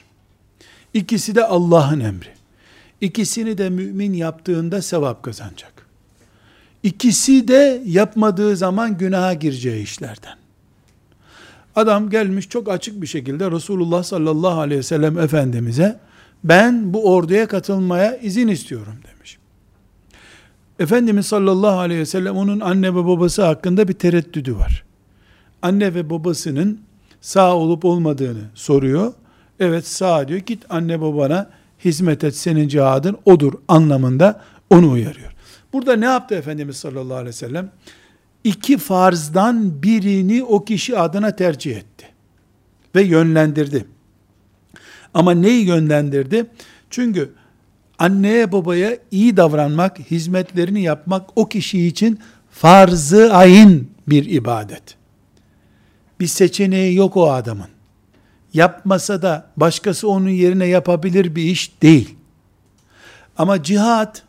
İkisi 0.95 1.35
de 1.35 1.45
Allah'ın 1.45 1.99
emri. 1.99 2.29
İkisini 3.01 3.57
de 3.57 3.69
mümin 3.69 4.13
yaptığında 4.13 4.81
sevap 4.81 5.23
kazanacak. 5.23 5.73
İkisi 6.83 7.47
de 7.47 7.81
yapmadığı 7.85 8.55
zaman 8.55 8.97
günaha 8.97 9.39
gireceği 9.39 9.83
işlerden. 9.83 10.37
Adam 11.75 12.09
gelmiş 12.09 12.49
çok 12.49 12.69
açık 12.69 13.01
bir 13.01 13.07
şekilde 13.07 13.51
Resulullah 13.51 14.03
sallallahu 14.03 14.59
aleyhi 14.59 14.79
ve 14.79 14.83
sellem 14.83 15.19
Efendimiz'e 15.19 15.99
ben 16.43 16.93
bu 16.93 17.13
orduya 17.13 17.47
katılmaya 17.47 18.17
izin 18.17 18.47
istiyorum 18.47 18.95
demiş. 19.07 19.37
Efendimiz 20.79 21.25
sallallahu 21.25 21.79
aleyhi 21.79 22.01
ve 22.01 22.05
sellem 22.05 22.35
onun 22.35 22.59
anne 22.59 22.95
ve 22.95 23.05
babası 23.05 23.43
hakkında 23.45 23.87
bir 23.87 23.93
tereddüdü 23.93 24.55
var. 24.55 24.83
Anne 25.61 25.93
ve 25.93 26.09
babasının 26.09 26.79
sağ 27.21 27.55
olup 27.55 27.85
olmadığını 27.85 28.43
soruyor. 28.53 29.13
Evet 29.59 29.87
sağ 29.87 30.27
diyor. 30.27 30.39
Git 30.39 30.65
anne 30.69 31.01
babana 31.01 31.49
hizmet 31.85 32.23
et 32.23 32.35
senin 32.35 32.67
cihadın 32.67 33.17
odur 33.25 33.53
anlamında 33.67 34.41
onu 34.69 34.91
uyarıyor. 34.91 35.35
Burada 35.73 35.95
ne 35.95 36.05
yaptı 36.05 36.35
Efendimiz 36.35 36.77
sallallahu 36.77 37.17
aleyhi 37.17 37.29
ve 37.29 37.33
sellem? 37.33 37.71
İki 38.43 38.77
farzdan 38.77 39.83
birini 39.83 40.43
o 40.43 40.65
kişi 40.65 40.97
adına 40.97 41.35
tercih 41.35 41.77
etti. 41.77 42.05
Ve 42.95 43.03
yönlendirdi. 43.03 43.85
Ama 45.13 45.31
neyi 45.31 45.65
yönlendirdi? 45.65 46.45
Çünkü 46.89 47.33
anneye 47.99 48.51
babaya 48.51 48.97
iyi 49.11 49.37
davranmak, 49.37 49.99
hizmetlerini 49.99 50.81
yapmak 50.81 51.29
o 51.35 51.49
kişi 51.49 51.87
için 51.87 52.19
farzı 52.51 53.33
ayın 53.33 53.89
bir 54.07 54.25
ibadet. 54.25 54.95
Bir 56.19 56.27
seçeneği 56.27 56.95
yok 56.95 57.17
o 57.17 57.31
adamın 57.31 57.74
yapmasa 58.55 59.21
da 59.21 59.47
başkası 59.57 60.09
onun 60.09 60.29
yerine 60.29 60.65
yapabilir 60.65 61.35
bir 61.35 61.43
iş 61.43 61.81
değil. 61.81 62.15
Ama 63.37 63.63
cihat 63.63 64.23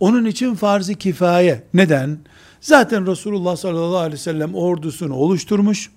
onun 0.00 0.24
için 0.24 0.54
farz-ı 0.54 0.94
kifaye. 0.94 1.62
Neden? 1.74 2.18
Zaten 2.60 3.06
Resulullah 3.06 3.56
sallallahu 3.56 3.96
aleyhi 3.96 4.12
ve 4.12 4.18
sellem 4.18 4.54
ordusunu 4.54 5.14
oluşturmuş. 5.14 5.90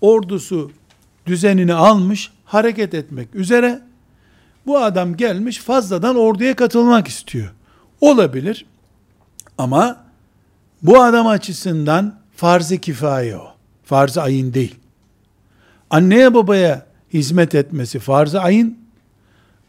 Ordusu 0.00 0.70
düzenini 1.26 1.74
almış, 1.74 2.30
hareket 2.44 2.94
etmek 2.94 3.34
üzere. 3.34 3.80
Bu 4.66 4.78
adam 4.78 5.16
gelmiş 5.16 5.58
fazladan 5.58 6.16
orduya 6.16 6.56
katılmak 6.56 7.08
istiyor. 7.08 7.52
Olabilir. 8.00 8.66
Ama 9.58 10.04
bu 10.82 11.02
adam 11.02 11.26
açısından 11.26 12.18
farz-ı 12.36 12.78
kifaye 12.78 13.36
o. 13.36 13.46
Farz-ı 13.84 14.22
ayın 14.22 14.54
değil. 14.54 14.74
Anneye 15.90 16.34
babaya 16.34 16.86
hizmet 17.12 17.54
etmesi 17.54 17.98
farz-ı 17.98 18.40
ayın 18.40 18.78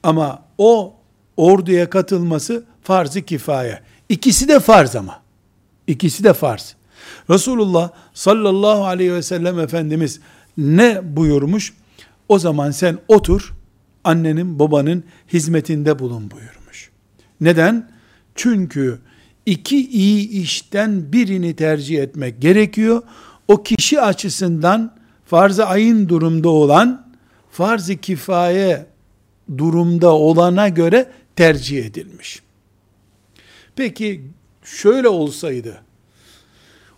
ama 0.03 0.43
o 0.57 0.95
orduya 1.37 1.89
katılması 1.89 2.63
farz-ı 2.83 3.21
kifaye. 3.21 3.81
İkisi 4.09 4.47
de 4.47 4.59
farz 4.59 4.95
ama. 4.95 5.21
İkisi 5.87 6.23
de 6.23 6.33
farz. 6.33 6.75
Resulullah 7.29 7.91
sallallahu 8.13 8.85
aleyhi 8.85 9.13
ve 9.13 9.23
sellem 9.23 9.59
Efendimiz 9.59 10.19
ne 10.57 11.01
buyurmuş? 11.03 11.73
O 12.29 12.39
zaman 12.39 12.71
sen 12.71 12.97
otur, 13.07 13.53
annenin 14.03 14.59
babanın 14.59 15.03
hizmetinde 15.33 15.99
bulun 15.99 16.31
buyurmuş. 16.31 16.91
Neden? 17.41 17.89
Çünkü 18.35 18.99
iki 19.45 19.89
iyi 19.89 20.29
işten 20.29 21.13
birini 21.13 21.55
tercih 21.55 21.99
etmek 21.99 22.41
gerekiyor. 22.41 23.01
O 23.47 23.63
kişi 23.63 24.01
açısından 24.01 24.96
farz-ı 25.27 25.65
ayın 25.65 26.09
durumda 26.09 26.49
olan, 26.49 27.07
farz-ı 27.51 27.97
kifaye 27.97 28.85
durumda 29.57 30.13
olana 30.13 30.69
göre 30.69 31.11
tercih 31.35 31.85
edilmiş. 31.85 32.41
Peki 33.75 34.21
şöyle 34.63 35.07
olsaydı, 35.07 35.81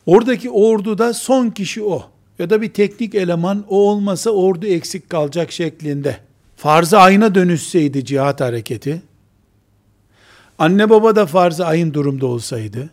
oradaki 0.05 0.49
orduda 0.49 1.13
son 1.13 1.49
kişi 1.49 1.83
o 1.83 2.09
ya 2.39 2.49
da 2.49 2.61
bir 2.61 2.73
teknik 2.73 3.15
eleman 3.15 3.65
o 3.69 3.89
olmasa 3.89 4.29
ordu 4.29 4.65
eksik 4.65 5.09
kalacak 5.09 5.51
şeklinde 5.51 6.17
farz-ı 6.55 6.99
ayına 6.99 7.35
dönüşseydi 7.35 8.05
cihat 8.05 8.41
hareketi, 8.41 9.01
anne 10.59 10.89
baba 10.89 11.15
da 11.15 11.25
farz-ı 11.25 11.65
ayın 11.65 11.93
durumda 11.93 12.25
olsaydı, 12.25 12.89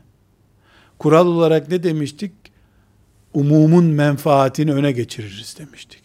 kural 0.98 1.26
olarak 1.26 1.68
ne 1.70 1.82
demiştik? 1.82 2.32
Umumun 3.36 3.84
menfaatini 3.84 4.72
öne 4.72 4.92
geçiririz 4.92 5.56
demiştik. 5.58 6.02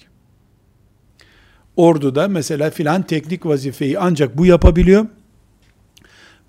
Orduda 1.76 2.28
mesela 2.28 2.70
filan 2.70 3.04
teknik 3.04 3.46
vazifeyi 3.46 4.00
ancak 4.00 4.38
bu 4.38 4.46
yapabiliyor. 4.46 5.06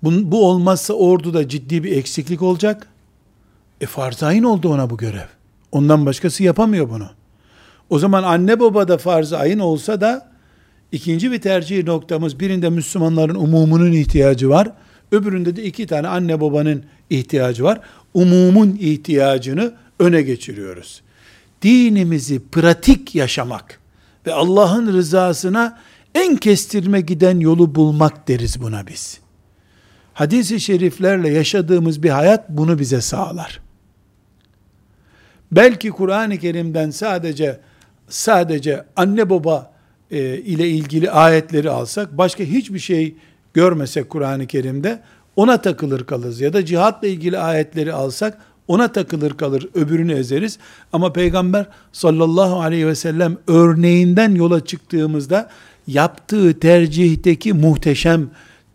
Bu, 0.03 0.31
bu 0.31 0.47
olmazsa 0.49 0.93
orduda 0.93 1.47
ciddi 1.47 1.83
bir 1.83 1.97
eksiklik 1.97 2.41
olacak. 2.41 2.87
E 3.81 3.85
farz 3.85 4.23
ayın 4.23 4.43
oldu 4.43 4.69
ona 4.69 4.89
bu 4.89 4.97
görev. 4.97 5.27
Ondan 5.71 6.05
başkası 6.05 6.43
yapamıyor 6.43 6.89
bunu. 6.89 7.09
O 7.89 7.99
zaman 7.99 8.23
anne 8.23 8.59
baba 8.59 8.87
da 8.87 8.97
farz 8.97 9.33
ayın 9.33 9.59
olsa 9.59 10.01
da 10.01 10.31
ikinci 10.91 11.31
bir 11.31 11.41
tercih 11.41 11.83
noktamız 11.83 12.39
birinde 12.39 12.69
Müslümanların 12.69 13.35
umumunun 13.35 13.91
ihtiyacı 13.91 14.49
var. 14.49 14.71
Öbüründe 15.11 15.55
de 15.55 15.63
iki 15.63 15.87
tane 15.87 16.07
anne 16.07 16.41
babanın 16.41 16.83
ihtiyacı 17.09 17.63
var. 17.63 17.79
Umumun 18.13 18.77
ihtiyacını 18.79 19.73
öne 19.99 20.21
geçiriyoruz. 20.21 21.01
Dinimizi 21.61 22.47
pratik 22.49 23.15
yaşamak 23.15 23.79
ve 24.27 24.33
Allah'ın 24.33 24.93
rızasına 24.93 25.79
en 26.15 26.35
kestirme 26.37 27.01
giden 27.01 27.39
yolu 27.39 27.75
bulmak 27.75 28.27
deriz 28.27 28.61
buna 28.61 28.87
biz. 28.87 29.19
Hadis-i 30.13 30.59
şeriflerle 30.59 31.29
yaşadığımız 31.29 32.03
bir 32.03 32.09
hayat 32.09 32.49
bunu 32.49 32.79
bize 32.79 33.01
sağlar. 33.01 33.59
Belki 35.51 35.89
Kur'an-ı 35.89 36.37
Kerim'den 36.37 36.89
sadece 36.89 37.59
sadece 38.09 38.85
anne 38.95 39.29
baba 39.29 39.73
e, 40.11 40.37
ile 40.37 40.69
ilgili 40.69 41.11
ayetleri 41.11 41.69
alsak, 41.69 42.17
başka 42.17 42.43
hiçbir 42.43 42.79
şey 42.79 43.15
görmesek 43.53 44.09
Kur'an-ı 44.09 44.47
Kerim'de 44.47 44.99
ona 45.35 45.61
takılır 45.61 46.05
kalırız. 46.05 46.41
Ya 46.41 46.53
da 46.53 46.65
cihatla 46.65 47.07
ilgili 47.07 47.39
ayetleri 47.39 47.93
alsak 47.93 48.37
ona 48.67 48.91
takılır 48.91 49.31
kalır, 49.31 49.69
öbürünü 49.73 50.13
ezeriz. 50.13 50.57
Ama 50.93 51.13
Peygamber 51.13 51.65
sallallahu 51.91 52.61
aleyhi 52.61 52.87
ve 52.87 52.95
sellem 52.95 53.37
örneğinden 53.47 54.35
yola 54.35 54.65
çıktığımızda 54.65 55.49
yaptığı 55.87 56.59
tercihteki 56.59 57.53
muhteşem 57.53 58.29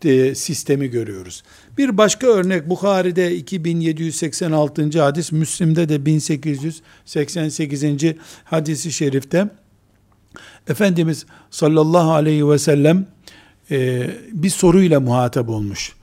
e, 0.05 0.35
sistemi 0.35 0.87
görüyoruz. 0.87 1.43
Bir 1.77 1.97
başka 1.97 2.27
örnek 2.27 2.69
Bukhari'de 2.69 3.35
2786. 3.35 5.01
hadis, 5.01 5.31
Müslim'de 5.31 5.89
de 5.89 6.05
1888. 6.05 7.83
hadisi 8.43 8.91
şerifte 8.91 9.49
Efendimiz 10.67 11.25
sallallahu 11.51 12.11
aleyhi 12.11 12.49
ve 12.49 12.59
sellem 12.59 13.05
e, 13.71 14.09
bir 14.31 14.49
soruyla 14.49 14.99
muhatap 14.99 15.49
olmuş. 15.49 15.95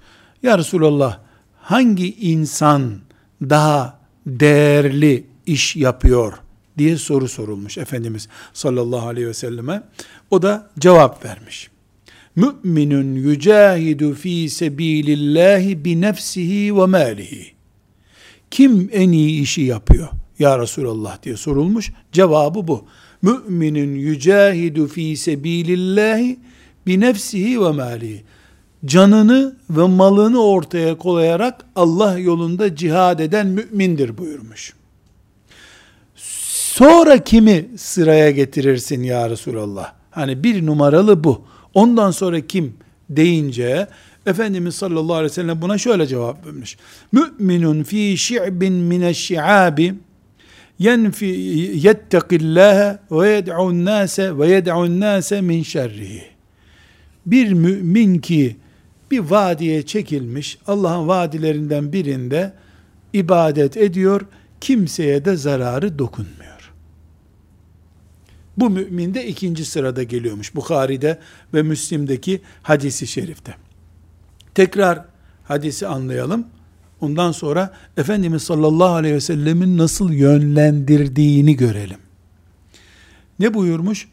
Ya 0.42 0.58
Resulallah 0.58 1.18
hangi 1.60 2.14
insan 2.14 3.05
daha 3.50 4.00
değerli 4.26 5.24
iş 5.46 5.76
yapıyor 5.76 6.32
diye 6.78 6.96
soru 6.96 7.28
sorulmuş 7.28 7.78
Efendimiz 7.78 8.28
sallallahu 8.54 9.08
aleyhi 9.08 9.28
ve 9.28 9.34
selleme. 9.34 9.82
O 10.30 10.42
da 10.42 10.70
cevap 10.78 11.24
vermiş. 11.24 11.70
Müminun 12.36 13.14
yücahidu 13.14 14.14
fi 14.14 14.50
sebilillahi 14.50 15.84
bi 15.84 16.00
nefsihi 16.00 16.76
ve 16.76 16.86
malihi. 16.86 17.52
Kim 18.50 18.90
en 18.92 19.12
iyi 19.12 19.42
işi 19.42 19.62
yapıyor? 19.62 20.08
Ya 20.38 20.58
Resulallah 20.58 21.22
diye 21.22 21.36
sorulmuş. 21.36 21.92
Cevabı 22.12 22.68
bu. 22.68 22.84
Müminun 23.22 23.94
yücahidu 23.94 24.86
fi 24.86 25.16
sebilillahi 25.16 26.38
bi 26.86 27.00
nefsihi 27.00 27.60
ve 27.60 27.70
malihi 27.70 28.24
canını 28.86 29.56
ve 29.70 29.82
malını 29.82 30.42
ortaya 30.42 30.98
koyarak 30.98 31.64
Allah 31.76 32.18
yolunda 32.18 32.76
cihad 32.76 33.18
eden 33.18 33.46
mümindir 33.46 34.18
buyurmuş. 34.18 34.74
Sonra 36.76 37.24
kimi 37.24 37.68
sıraya 37.76 38.30
getirirsin 38.30 39.02
ya 39.02 39.30
Resulallah? 39.30 39.92
Hani 40.10 40.44
bir 40.44 40.66
numaralı 40.66 41.24
bu. 41.24 41.44
Ondan 41.74 42.10
sonra 42.10 42.40
kim 42.40 42.74
deyince 43.10 43.88
Efendimiz 44.26 44.74
sallallahu 44.74 45.14
aleyhi 45.14 45.30
ve 45.30 45.34
sellem 45.34 45.62
buna 45.62 45.78
şöyle 45.78 46.06
cevap 46.06 46.46
vermiş. 46.46 46.76
Müminun 47.12 47.82
fi 47.82 48.18
şi'bin 48.18 48.72
mineşşi'abi 48.72 49.94
yenfi 50.78 51.26
yettekillâhe 51.74 52.98
ve 53.10 53.30
yed'un 53.30 53.84
nâse 53.84 54.38
ve 54.38 54.48
yed'un 54.48 55.00
nâse 55.00 55.40
min 55.40 55.62
şerrihi. 55.62 56.22
Bir 57.26 57.52
mümin 57.52 58.18
ki 58.18 58.56
bir 59.10 59.18
vadiye 59.18 59.82
çekilmiş, 59.82 60.58
Allah'ın 60.66 61.08
vadilerinden 61.08 61.92
birinde 61.92 62.52
ibadet 63.12 63.76
ediyor, 63.76 64.20
kimseye 64.60 65.24
de 65.24 65.36
zararı 65.36 65.98
dokunmuyor. 65.98 66.72
Bu 68.56 68.70
mümin 68.70 69.14
de 69.14 69.26
ikinci 69.26 69.64
sırada 69.64 70.02
geliyormuş. 70.02 70.54
Bukhari'de 70.54 71.18
ve 71.54 71.62
Müslim'deki 71.62 72.40
hadisi 72.62 73.06
şerifte. 73.06 73.54
Tekrar 74.54 75.04
hadisi 75.44 75.86
anlayalım. 75.86 76.46
Ondan 77.00 77.32
sonra 77.32 77.74
Efendimiz 77.96 78.42
sallallahu 78.42 78.94
aleyhi 78.94 79.14
ve 79.14 79.20
sellemin 79.20 79.78
nasıl 79.78 80.12
yönlendirdiğini 80.12 81.56
görelim. 81.56 81.98
Ne 83.38 83.54
buyurmuş? 83.54 84.08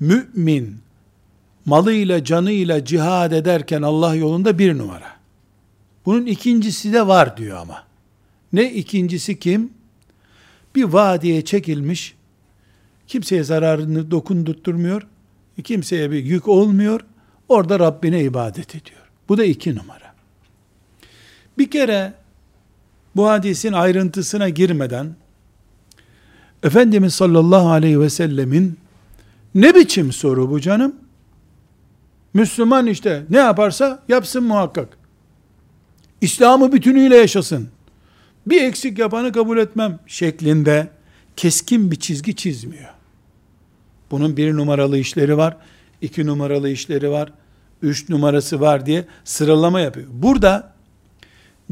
Mümin 0.00 0.81
malıyla 1.66 2.24
canıyla 2.24 2.84
cihad 2.84 3.32
ederken 3.32 3.82
Allah 3.82 4.14
yolunda 4.14 4.58
bir 4.58 4.78
numara. 4.78 5.12
Bunun 6.06 6.26
ikincisi 6.26 6.92
de 6.92 7.06
var 7.06 7.36
diyor 7.36 7.56
ama. 7.56 7.84
Ne 8.52 8.72
ikincisi 8.72 9.38
kim? 9.38 9.70
Bir 10.74 10.84
vadiye 10.84 11.44
çekilmiş, 11.44 12.14
kimseye 13.06 13.44
zararını 13.44 14.10
dokundurtmuyor, 14.10 15.06
kimseye 15.64 16.10
bir 16.10 16.24
yük 16.24 16.48
olmuyor, 16.48 17.00
orada 17.48 17.78
Rabbine 17.78 18.22
ibadet 18.22 18.74
ediyor. 18.74 19.00
Bu 19.28 19.38
da 19.38 19.44
iki 19.44 19.76
numara. 19.76 20.14
Bir 21.58 21.70
kere 21.70 22.12
bu 23.16 23.28
hadisin 23.28 23.72
ayrıntısına 23.72 24.48
girmeden, 24.48 25.14
Efendimiz 26.62 27.14
sallallahu 27.14 27.68
aleyhi 27.68 28.00
ve 28.00 28.10
sellemin 28.10 28.78
ne 29.54 29.74
biçim 29.74 30.12
soru 30.12 30.50
bu 30.50 30.60
canım? 30.60 30.94
Müslüman 32.34 32.86
işte 32.86 33.22
ne 33.30 33.38
yaparsa 33.38 34.02
yapsın 34.08 34.44
muhakkak. 34.44 34.88
İslam'ı 36.20 36.72
bütünüyle 36.72 37.16
yaşasın. 37.16 37.68
Bir 38.46 38.62
eksik 38.62 38.98
yapanı 38.98 39.32
kabul 39.32 39.58
etmem 39.58 39.98
şeklinde 40.06 40.88
keskin 41.36 41.90
bir 41.90 41.96
çizgi 41.96 42.36
çizmiyor. 42.36 42.90
Bunun 44.10 44.36
bir 44.36 44.56
numaralı 44.56 44.98
işleri 44.98 45.36
var, 45.36 45.56
iki 46.00 46.26
numaralı 46.26 46.68
işleri 46.68 47.10
var, 47.10 47.32
üç 47.82 48.08
numarası 48.08 48.60
var 48.60 48.86
diye 48.86 49.04
sıralama 49.24 49.80
yapıyor. 49.80 50.06
Burada 50.12 50.72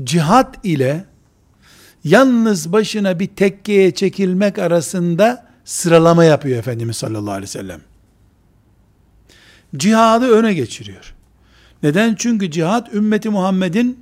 cihat 0.05 0.65
ile 0.65 1.05
yalnız 2.05 2.73
başına 2.73 3.21
bir 3.21 3.27
tekkeye 3.27 3.91
çekilmek 3.91 4.59
arasında 4.59 5.47
sıralama 5.65 6.25
yapıyor 6.25 6.59
Efendimiz 6.59 6.97
sallallahu 6.97 7.31
aleyhi 7.31 7.43
ve 7.43 7.47
sellem. 7.47 7.81
Cihadı 9.77 10.31
öne 10.31 10.55
geçiriyor. 10.55 11.15
Neden? 11.83 12.15
Çünkü 12.15 12.51
cihat 12.51 12.95
ümmeti 12.95 13.31
Muhammed'in 13.31 13.99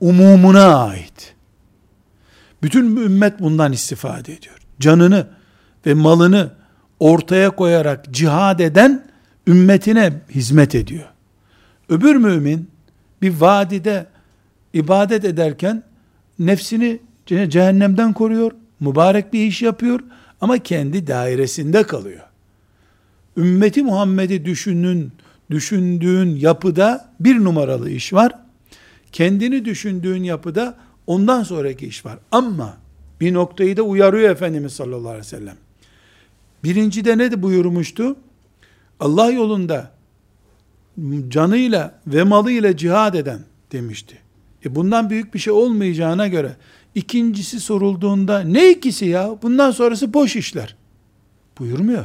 umumuna 0.00 0.76
ait. 0.76 1.34
Bütün 2.62 2.96
ümmet 2.96 3.40
bundan 3.40 3.72
istifade 3.72 4.32
ediyor. 4.32 4.56
Canını 4.80 5.26
ve 5.86 5.94
malını 5.94 6.50
ortaya 7.00 7.50
koyarak 7.50 8.04
cihad 8.10 8.58
eden 8.60 9.06
ümmetine 9.46 10.12
hizmet 10.30 10.74
ediyor. 10.74 11.08
Öbür 11.88 12.16
mümin 12.16 12.70
bir 13.22 13.40
vadide 13.40 14.06
ibadet 14.72 15.24
ederken 15.24 15.82
nefsini 16.38 17.00
cehennemden 17.26 18.12
koruyor, 18.12 18.52
mübarek 18.80 19.32
bir 19.32 19.46
iş 19.46 19.62
yapıyor 19.62 20.00
ama 20.40 20.58
kendi 20.58 21.06
dairesinde 21.06 21.82
kalıyor. 21.82 22.31
Ümmeti 23.36 23.82
Muhammed'i 23.82 24.44
düşünün, 24.44 25.12
düşündüğün 25.50 26.36
yapıda 26.36 27.12
bir 27.20 27.44
numaralı 27.44 27.90
iş 27.90 28.12
var. 28.12 28.32
Kendini 29.12 29.64
düşündüğün 29.64 30.22
yapıda 30.22 30.78
ondan 31.06 31.42
sonraki 31.42 31.86
iş 31.86 32.06
var. 32.06 32.18
Ama 32.32 32.76
bir 33.20 33.34
noktayı 33.34 33.76
da 33.76 33.82
uyarıyor 33.82 34.30
Efendimiz 34.30 34.72
sallallahu 34.72 35.08
aleyhi 35.08 35.18
ve 35.18 35.28
sellem. 35.28 35.56
Birincide 36.64 37.18
ne 37.18 37.42
buyurmuştu? 37.42 38.16
Allah 39.00 39.30
yolunda 39.30 39.90
canıyla 41.28 42.00
ve 42.06 42.22
malıyla 42.22 42.76
cihad 42.76 43.14
eden 43.14 43.40
demişti. 43.72 44.18
E 44.64 44.74
bundan 44.74 45.10
büyük 45.10 45.34
bir 45.34 45.38
şey 45.38 45.52
olmayacağına 45.52 46.28
göre 46.28 46.56
ikincisi 46.94 47.60
sorulduğunda 47.60 48.40
ne 48.40 48.70
ikisi 48.70 49.06
ya? 49.06 49.38
Bundan 49.42 49.70
sonrası 49.70 50.14
boş 50.14 50.36
işler. 50.36 50.76
Buyurmuyor. 51.58 52.04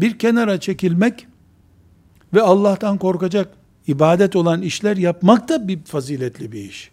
Bir 0.00 0.18
kenara 0.18 0.60
çekilmek 0.60 1.26
ve 2.34 2.42
Allah'tan 2.42 2.98
korkacak 2.98 3.48
ibadet 3.86 4.36
olan 4.36 4.62
işler 4.62 4.96
yapmak 4.96 5.48
da 5.48 5.68
bir 5.68 5.84
faziletli 5.84 6.52
bir 6.52 6.60
iş. 6.60 6.90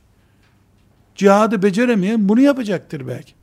Cihadı 1.16 1.64
beceremeyen 1.64 2.30
bunu 2.30 2.42
yapacaktır 2.42 3.08
belki. 3.08 3.34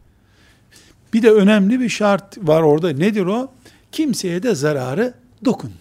Bir 1.12 1.22
de 1.22 1.32
önemli 1.32 1.80
bir 1.80 1.88
şart 1.88 2.48
var 2.48 2.62
orada. 2.62 2.92
Nedir 2.92 3.26
o? 3.26 3.50
Kimseye 3.92 4.42
de 4.42 4.54
zararı 4.54 5.14
dokunmuyor. 5.44 5.80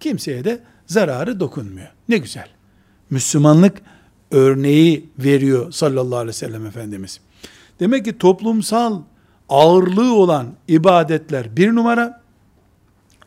Kimseye 0.00 0.44
de 0.44 0.60
zararı 0.86 1.40
dokunmuyor. 1.40 1.88
Ne 2.08 2.18
güzel. 2.18 2.48
Müslümanlık 3.10 3.82
örneği 4.30 5.08
veriyor 5.18 5.72
sallallahu 5.72 6.16
aleyhi 6.16 6.28
ve 6.28 6.32
sellem 6.32 6.66
Efendimiz. 6.66 7.20
Demek 7.80 8.04
ki 8.04 8.18
toplumsal 8.18 9.02
ağırlığı 9.48 10.14
olan 10.14 10.46
ibadetler 10.68 11.56
bir 11.56 11.74
numara 11.74 12.23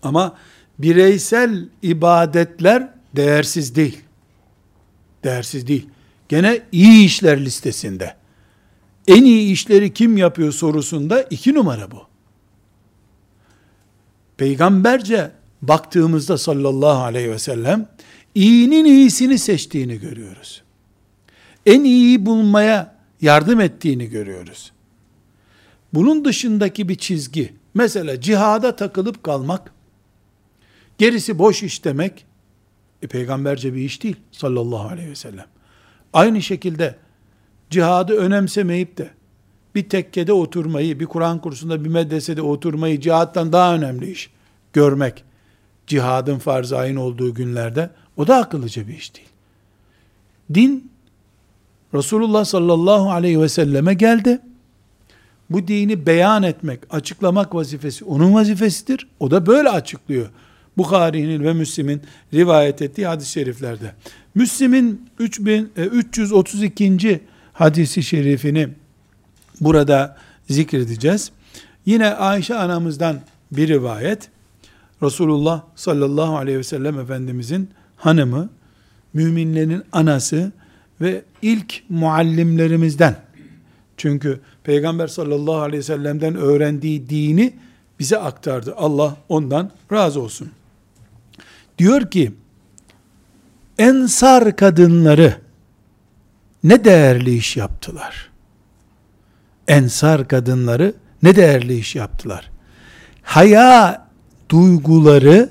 ama 0.03 0.36
bireysel 0.79 1.69
ibadetler 1.81 2.89
değersiz 3.15 3.75
değil. 3.75 4.01
Değersiz 5.23 5.67
değil. 5.67 5.89
Gene 6.29 6.62
iyi 6.71 7.05
işler 7.05 7.45
listesinde. 7.45 8.15
En 9.07 9.23
iyi 9.23 9.51
işleri 9.51 9.93
kim 9.93 10.17
yapıyor 10.17 10.51
sorusunda 10.51 11.21
iki 11.21 11.53
numara 11.53 11.91
bu. 11.91 12.01
Peygamberce 14.38 15.31
baktığımızda 15.62 16.38
sallallahu 16.38 17.03
aleyhi 17.03 17.31
ve 17.31 17.39
sellem 17.39 17.88
iyinin 18.36 18.86
iyisini 18.86 19.38
seçtiğini 19.38 19.99
görüyoruz. 19.99 20.63
En 21.65 21.83
iyiyi 21.83 22.25
bulmaya 22.25 22.95
yardım 23.21 23.62
ettiğini 23.62 24.10
görüyoruz. 24.10 24.71
Bunun 25.93 26.25
dışındaki 26.25 26.89
bir 26.89 26.95
çizgi, 26.95 27.53
mesela 27.73 28.21
cihada 28.21 28.75
takılıp 28.75 29.23
kalmak, 29.23 29.71
gerisi 30.97 31.39
boş 31.39 31.63
iş 31.63 31.86
demek, 31.86 32.25
e, 33.01 33.07
peygamberce 33.07 33.73
bir 33.73 33.81
iş 33.81 34.03
değil 34.03 34.15
sallallahu 34.31 34.88
aleyhi 34.88 35.10
ve 35.10 35.15
sellem. 35.15 35.45
Aynı 36.13 36.41
şekilde 36.41 36.95
cihadı 37.69 38.13
önemsemeyip 38.13 38.97
de 38.97 39.10
bir 39.75 39.89
tekkede 39.89 40.33
oturmayı, 40.33 40.99
bir 40.99 41.05
Kur'an 41.05 41.41
kursunda, 41.41 41.83
bir 41.83 41.89
medresede 41.89 42.41
oturmayı 42.41 43.01
cihattan 43.01 43.53
daha 43.53 43.75
önemli 43.75 44.12
iş 44.12 44.29
görmek, 44.73 45.23
cihadın 45.88 46.39
farz 46.39 46.73
ayın 46.73 46.95
olduğu 46.95 47.33
günlerde, 47.33 47.89
o 48.17 48.27
da 48.27 48.36
akıllıca 48.38 48.88
bir 48.88 48.93
iş 48.93 49.15
değil. 49.15 49.27
Din, 50.53 50.91
Resulullah 51.93 52.45
sallallahu 52.45 53.12
aleyhi 53.12 53.41
ve 53.41 53.49
selleme 53.49 53.93
geldi. 53.93 54.39
Bu 55.49 55.67
dini 55.67 56.05
beyan 56.05 56.43
etmek, 56.43 56.79
açıklamak 56.89 57.55
vazifesi 57.55 58.05
onun 58.05 58.33
vazifesidir. 58.33 59.07
O 59.19 59.31
da 59.31 59.45
böyle 59.45 59.69
açıklıyor. 59.69 60.29
Bukhari'nin 60.77 61.43
ve 61.43 61.53
Müslim'in 61.53 62.01
rivayet 62.33 62.81
ettiği 62.81 63.07
hadis-i 63.07 63.31
şeriflerde. 63.31 63.91
Müslim'in 64.35 65.09
332. 65.19 67.07
E, 67.09 67.19
hadisi 67.53 68.03
şerifini 68.03 68.69
burada 69.61 70.17
zikredeceğiz. 70.49 71.31
Yine 71.85 72.07
Ayşe 72.07 72.55
anamızdan 72.55 73.19
bir 73.51 73.67
rivayet. 73.67 74.29
Resulullah 75.03 75.61
sallallahu 75.75 76.37
aleyhi 76.37 76.57
ve 76.57 76.63
sellem 76.63 76.99
Efendimizin 76.99 77.69
hanımı, 77.95 78.49
müminlerin 79.13 79.83
anası 79.91 80.51
ve 81.01 81.21
ilk 81.41 81.83
muallimlerimizden. 81.89 83.15
Çünkü 83.97 84.39
Peygamber 84.63 85.07
sallallahu 85.07 85.57
aleyhi 85.57 85.79
ve 85.79 85.83
sellem'den 85.83 86.35
öğrendiği 86.35 87.09
dini 87.09 87.53
bize 87.99 88.17
aktardı. 88.17 88.75
Allah 88.75 89.17
ondan 89.29 89.71
razı 89.91 90.21
olsun. 90.21 90.51
Diyor 91.77 92.11
ki, 92.11 92.33
Ensar 93.77 94.55
kadınları 94.55 95.41
ne 96.63 96.83
değerli 96.83 97.35
iş 97.35 97.57
yaptılar. 97.57 98.29
Ensar 99.67 100.27
kadınları 100.27 100.93
ne 101.23 101.35
değerli 101.35 101.77
iş 101.77 101.95
yaptılar. 101.95 102.51
Haya 103.21 104.07
duyguları 104.49 105.49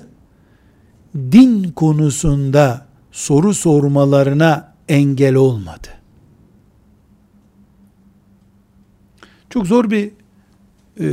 din 1.16 1.72
konusunda 1.72 2.86
soru 3.12 3.54
sormalarına 3.54 4.74
engel 4.88 5.34
olmadı. 5.34 5.88
Çok 9.50 9.66
zor 9.66 9.90
bir 9.90 10.10
e, 11.00 11.06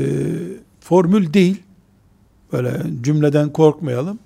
formül 0.79 1.33
değil. 1.33 1.63
Böyle 2.51 2.81
cümleden 3.01 3.49
korkmayalım. 3.49 4.19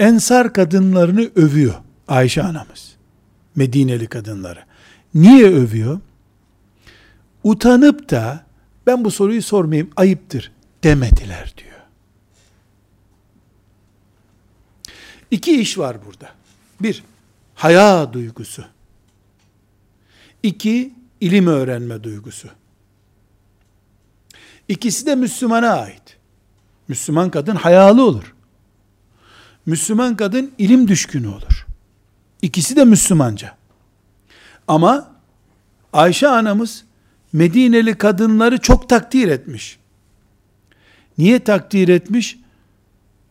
Ensar 0.00 0.52
kadınlarını 0.52 1.30
övüyor 1.36 1.74
Ayşe 2.08 2.42
anamız. 2.42 2.96
Medineli 3.56 4.06
kadınları. 4.06 4.64
Niye 5.14 5.46
övüyor? 5.46 6.00
Utanıp 7.44 8.10
da 8.10 8.44
ben 8.86 9.04
bu 9.04 9.10
soruyu 9.10 9.42
sormayayım 9.42 9.90
ayıptır 9.96 10.52
demediler 10.84 11.54
diyor. 11.58 11.80
İki 15.30 15.60
iş 15.60 15.78
var 15.78 15.96
burada. 16.06 16.30
Bir, 16.80 17.04
haya 17.54 18.12
duygusu. 18.12 18.64
İki, 20.42 20.94
ilim 21.20 21.46
öğrenme 21.46 22.04
duygusu. 22.04 22.48
İkisi 24.68 25.06
de 25.06 25.14
Müslümana 25.14 25.70
ait. 25.70 26.16
Müslüman 26.88 27.30
kadın 27.30 27.56
hayalı 27.56 28.04
olur. 28.04 28.34
Müslüman 29.70 30.16
kadın 30.16 30.52
ilim 30.58 30.88
düşkünü 30.88 31.28
olur. 31.28 31.66
İkisi 32.42 32.76
de 32.76 32.84
Müslümanca. 32.84 33.56
Ama 34.68 35.10
Ayşe 35.92 36.28
anamız 36.28 36.84
Medineli 37.32 37.94
kadınları 37.94 38.58
çok 38.58 38.88
takdir 38.88 39.28
etmiş. 39.28 39.78
Niye 41.18 41.38
takdir 41.38 41.88
etmiş? 41.88 42.38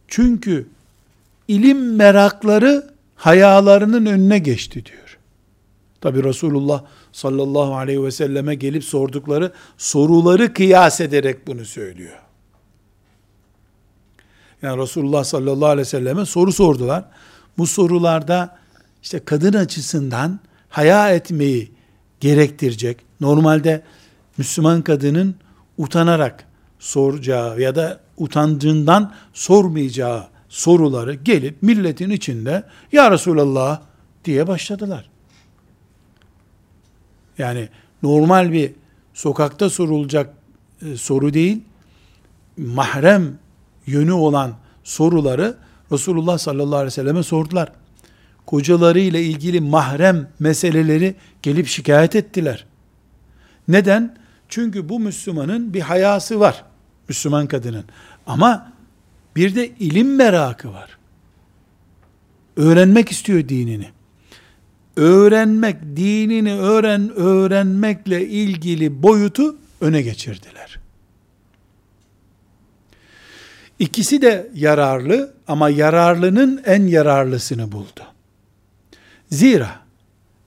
Çünkü 0.08 0.68
ilim 1.48 1.96
merakları 1.96 2.94
hayalarının 3.16 4.06
önüne 4.06 4.40
geçti 4.40 4.86
diyor. 4.86 5.18
Tabi 6.02 6.24
Resulullah 6.24 6.84
sallallahu 7.12 7.76
aleyhi 7.76 8.04
ve 8.04 8.12
selleme 8.12 8.56
gelip 8.56 8.84
sordukları 8.84 9.52
soruları 9.78 10.54
kıyas 10.54 11.02
ederek 11.02 11.48
bunu 11.48 11.66
söylüyor. 11.66 12.29
Yani 14.62 14.82
Resulullah 14.82 15.24
sallallahu 15.24 15.66
aleyhi 15.66 15.86
ve 15.86 15.90
selleme 15.90 16.26
soru 16.26 16.52
sordular. 16.52 17.06
Bu 17.58 17.68
sorularda 17.68 18.58
işte 19.04 19.20
kadın 19.26 19.54
açısından 19.54 20.40
haya 20.70 21.14
etmeyi 21.14 21.72
gerektirecek. 22.20 22.98
Normalde 23.22 23.84
Müslüman 24.38 24.82
kadının 24.82 25.36
utanarak 25.78 26.46
soracağı 26.80 27.62
ya 27.62 27.76
da 27.76 28.00
utancından 28.18 29.14
sormayacağı 29.34 30.28
soruları 30.50 31.14
gelip 31.14 31.64
milletin 31.64 32.10
içinde 32.10 32.64
Ya 32.92 33.12
Resulallah 33.12 33.82
diye 34.26 34.48
başladılar. 34.48 35.10
Yani 37.38 37.70
normal 38.04 38.52
bir 38.52 38.72
sokakta 39.14 39.70
sorulacak 39.70 40.34
e, 40.82 40.98
soru 40.98 41.34
değil, 41.34 41.62
mahrem 42.58 43.40
yönü 43.90 44.12
olan 44.12 44.54
soruları 44.84 45.58
Resulullah 45.92 46.38
sallallahu 46.38 46.76
aleyhi 46.76 46.86
ve 46.88 46.92
selleme 46.92 47.24
sordular. 47.24 47.72
Kocaları 48.46 49.00
ile 49.00 49.24
ilgili 49.24 49.62
mahrem 49.62 50.28
meseleleri 50.40 51.16
gelip 51.42 51.68
şikayet 51.68 52.16
ettiler. 52.16 52.66
Neden? 53.68 54.18
Çünkü 54.50 54.90
bu 54.90 55.00
Müslümanın 55.00 55.74
bir 55.74 55.82
hayası 55.82 56.40
var. 56.40 56.64
Müslüman 57.10 57.48
kadının. 57.48 57.86
Ama 58.28 58.72
bir 59.36 59.56
de 59.56 59.68
ilim 59.68 60.16
merakı 60.16 60.74
var. 60.74 60.98
Öğrenmek 62.58 63.12
istiyor 63.12 63.50
dinini. 63.50 63.90
Öğrenmek, 64.96 65.76
dinini 65.96 66.54
öğren 66.54 67.10
öğrenmekle 67.16 68.28
ilgili 68.28 69.04
boyutu 69.04 69.56
öne 69.82 70.02
geçirdiler. 70.02 70.79
İkisi 73.80 74.22
de 74.22 74.52
yararlı 74.56 75.34
ama 75.48 75.70
yararlının 75.70 76.62
en 76.66 76.88
yararlısını 76.88 77.72
buldu. 77.72 78.02
Zira 79.30 79.70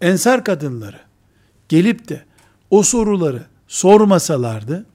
ensar 0.01 0.45
kadınları 0.45 1.01
gelip 1.69 2.09
de 2.09 2.25
o 2.71 2.83
soruları 2.83 3.43
sormasalardı 3.69 4.87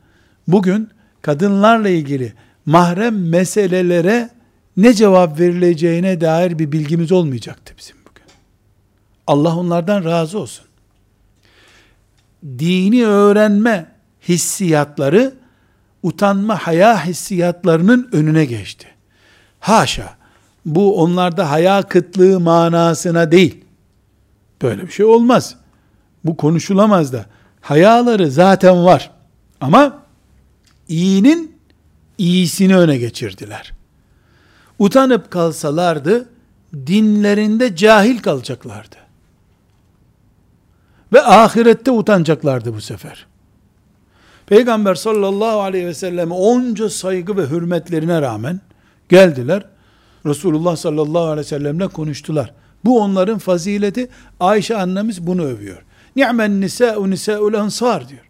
bugün 0.47 0.89
kadınlarla 1.21 1.89
ilgili 1.89 2.33
mahrem 2.65 3.29
meselelere 3.29 4.29
ne 4.77 4.93
cevap 4.93 5.39
verileceğine 5.39 6.21
dair 6.21 6.59
bir 6.59 6.71
bilgimiz 6.71 7.11
olmayacaktı 7.11 7.73
bizim 7.77 7.95
bugün. 8.09 8.25
Allah 9.27 9.57
onlardan 9.57 10.05
razı 10.05 10.39
olsun. 10.39 10.65
Dini 12.45 13.05
öğrenme 13.05 13.91
hissiyatları 14.27 15.33
utanma, 16.03 16.55
haya 16.55 17.05
hissiyatlarının 17.05 18.09
önüne 18.11 18.45
geçti. 18.45 18.87
Haşa, 19.59 20.17
bu 20.65 21.01
onlarda 21.01 21.51
haya 21.51 21.81
kıtlığı 21.81 22.39
manasına 22.39 23.31
değil. 23.31 23.65
Böyle 24.61 24.87
bir 24.87 24.91
şey 24.91 25.05
olmaz. 25.05 25.55
Bu 26.25 26.37
konuşulamaz 26.37 27.13
da. 27.13 27.25
Hayaları 27.61 28.31
zaten 28.31 28.85
var. 28.85 29.11
Ama 29.61 30.03
iyinin 30.87 31.55
iyisini 32.17 32.77
öne 32.77 32.97
geçirdiler. 32.97 33.71
Utanıp 34.79 35.31
kalsalardı, 35.31 36.29
dinlerinde 36.73 37.75
cahil 37.75 38.19
kalacaklardı. 38.19 38.95
Ve 41.13 41.21
ahirette 41.21 41.91
utanacaklardı 41.91 42.73
bu 42.73 42.81
sefer. 42.81 43.25
Peygamber 44.47 44.95
sallallahu 44.95 45.61
aleyhi 45.61 45.85
ve 45.85 45.93
sellem 45.93 46.31
onca 46.31 46.89
saygı 46.89 47.37
ve 47.37 47.49
hürmetlerine 47.49 48.21
rağmen 48.21 48.61
geldiler. 49.09 49.65
Resulullah 50.25 50.75
sallallahu 50.75 51.23
aleyhi 51.23 51.39
ve 51.39 51.43
sellemle 51.43 51.87
konuştular. 51.87 52.53
Bu 52.85 53.01
onların 53.01 53.37
fazileti. 53.37 54.09
Ayşe 54.39 54.77
annemiz 54.77 55.27
bunu 55.27 55.43
övüyor. 55.43 55.83
Ni'men 56.15 56.61
nisa'u 56.61 57.09
nisa'ul 57.09 57.53
ensar 57.53 58.09
diyor. 58.09 58.29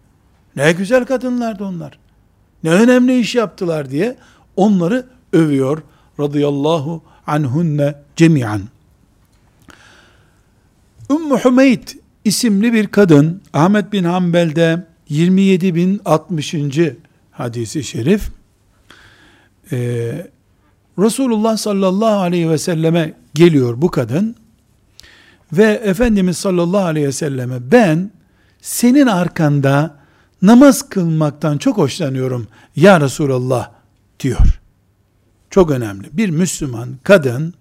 Ne 0.56 0.72
güzel 0.72 1.06
kadınlardı 1.06 1.64
onlar. 1.64 2.00
Ne 2.64 2.72
önemli 2.72 3.20
iş 3.20 3.36
yaptılar 3.36 3.90
diye 3.90 4.16
onları 4.56 5.06
övüyor. 5.34 5.82
Radıyallahu 6.20 7.04
anhunne 7.28 7.96
cemiyan. 8.16 8.62
Ümmü 11.12 11.38
Hümeyd 11.46 11.88
isimli 12.26 12.74
bir 12.74 12.88
kadın 12.88 13.42
Ahmet 13.54 13.94
bin 13.94 14.04
Hanbel'de 14.04 14.87
27.060. 15.10 16.96
hadisi 17.32 17.84
şerif 17.84 18.30
ee, 19.72 20.28
Resulullah 21.00 21.58
sallallahu 21.58 22.20
aleyhi 22.20 22.50
ve 22.50 22.58
selleme 22.58 23.14
geliyor 23.34 23.82
bu 23.82 23.92
kadın 23.92 24.36
ve 25.54 25.64
Efendimiz 25.64 26.38
sallallahu 26.38 26.86
aleyhi 26.86 27.08
ve 27.08 27.12
selleme 27.12 27.72
ben 27.72 28.12
senin 28.62 29.08
arkanda 29.08 29.96
namaz 30.42 30.90
kılmaktan 30.90 31.58
çok 31.58 31.78
hoşlanıyorum 31.78 32.48
ya 32.76 33.02
Resulallah 33.02 33.72
diyor. 34.20 34.60
Çok 35.50 35.72
önemli. 35.72 36.08
Bir 36.14 36.30
Müslüman 36.30 36.90
kadın 37.04 37.54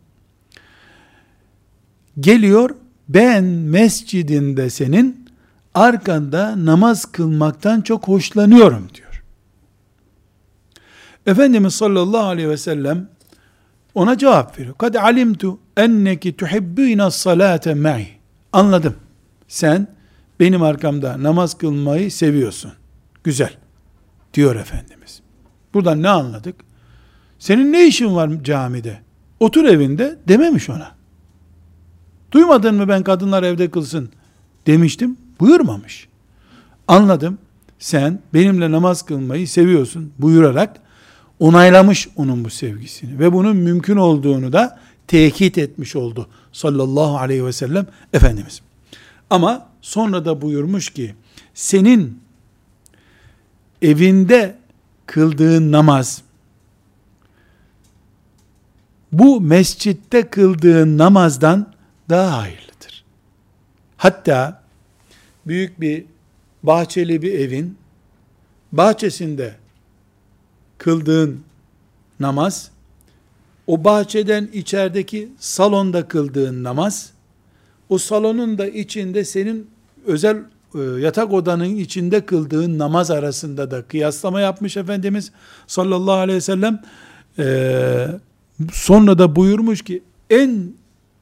geliyor 2.21 2.71
ben 3.09 3.45
mescidinde 3.45 4.71
senin 4.71 5.26
arkanda 5.77 6.65
namaz 6.65 7.05
kılmaktan 7.05 7.81
çok 7.81 8.09
hoşlanıyorum 8.09 8.89
diyor. 8.95 9.25
Efendimiz 11.27 11.75
sallallahu 11.75 12.27
aleyhi 12.27 12.49
ve 12.49 12.57
sellem 12.57 13.09
ona 13.95 14.19
cevap 14.19 14.59
veriyor. 14.59 14.75
Kad 14.79 14.95
alimtu 14.95 15.59
enneki 15.77 16.37
tuhibbina 16.37 17.11
salate 17.11 17.75
ma'i. 17.75 18.09
Anladım. 18.53 18.97
Sen 19.49 19.89
benim 20.41 20.63
arkamda 20.63 21.23
namaz 21.23 21.59
kılmayı 21.59 22.11
seviyorsun. 22.13 22.73
Güzel. 23.25 23.53
Diyor 24.35 24.57
Efendimiz. 24.57 25.21
Buradan 25.75 26.03
ne 26.03 26.09
anladık? 26.09 26.57
Senin 27.39 27.73
ne 27.73 27.87
işin 27.87 28.15
var 28.15 28.31
camide? 28.43 29.01
Otur 29.41 29.65
evinde 29.65 30.19
dememiş 30.29 30.71
ona. 30.71 30.91
Duymadın 32.33 32.75
mı 32.75 32.89
ben 32.89 33.03
kadınlar 33.03 33.43
evde 33.43 33.71
kılsın 33.71 34.11
demiştim. 34.67 35.26
Buyurmamış. 35.41 36.09
Anladım. 36.89 37.39
Sen 37.79 38.21
benimle 38.35 38.71
namaz 38.71 39.03
kılmayı 39.03 39.49
seviyorsun 39.49 40.13
buyurarak 40.19 40.81
onaylamış 41.39 42.09
onun 42.17 42.45
bu 42.45 42.51
sevgisini 42.51 43.19
ve 43.19 43.33
bunun 43.33 43.57
mümkün 43.57 43.97
olduğunu 43.97 44.53
da 44.53 44.81
tekit 45.07 45.59
etmiş 45.59 45.97
oldu 45.97 46.29
sallallahu 46.53 47.19
aleyhi 47.19 47.45
ve 47.45 47.53
sellem 47.53 47.87
Efendimiz. 48.13 48.61
Ama 49.31 49.67
sonra 49.81 50.25
da 50.25 50.43
buyurmuş 50.43 50.91
ki 50.91 51.15
senin 51.55 52.21
evinde 53.83 54.57
kıldığın 55.07 55.73
namaz 55.73 56.23
bu 59.13 59.41
mescitte 59.41 60.23
kıldığın 60.23 60.99
namazdan 60.99 61.73
daha 62.11 62.39
hayırlıdır. 62.39 63.05
Hatta 63.97 64.63
büyük 65.47 65.81
bir 65.81 66.05
bahçeli 66.63 67.23
bir 67.23 67.33
evin 67.33 67.79
bahçesinde 68.73 69.55
kıldığın 70.79 71.41
namaz, 72.21 72.71
o 73.67 73.85
bahçeden 73.85 74.49
içerideki 74.53 75.29
salonda 75.39 76.09
kıldığın 76.09 76.65
namaz, 76.65 77.11
o 77.89 77.99
salonun 77.99 78.59
da 78.59 78.67
içinde 78.67 79.25
senin 79.25 79.71
özel 80.07 80.37
e, 80.75 80.81
yatak 80.81 81.33
odanın 81.33 81.77
içinde 81.77 82.27
kıldığın 82.27 82.79
namaz 82.79 83.11
arasında 83.11 83.71
da 83.71 83.83
kıyaslama 83.83 84.41
yapmış 84.41 84.77
Efendimiz 84.77 85.33
sallallahu 85.67 86.13
aleyhi 86.13 86.37
ve 86.37 86.41
sellem. 86.41 86.83
Ee, 87.39 88.07
sonra 88.73 89.19
da 89.19 89.37
buyurmuş 89.37 89.83
ki 89.83 90.03
en 90.31 90.73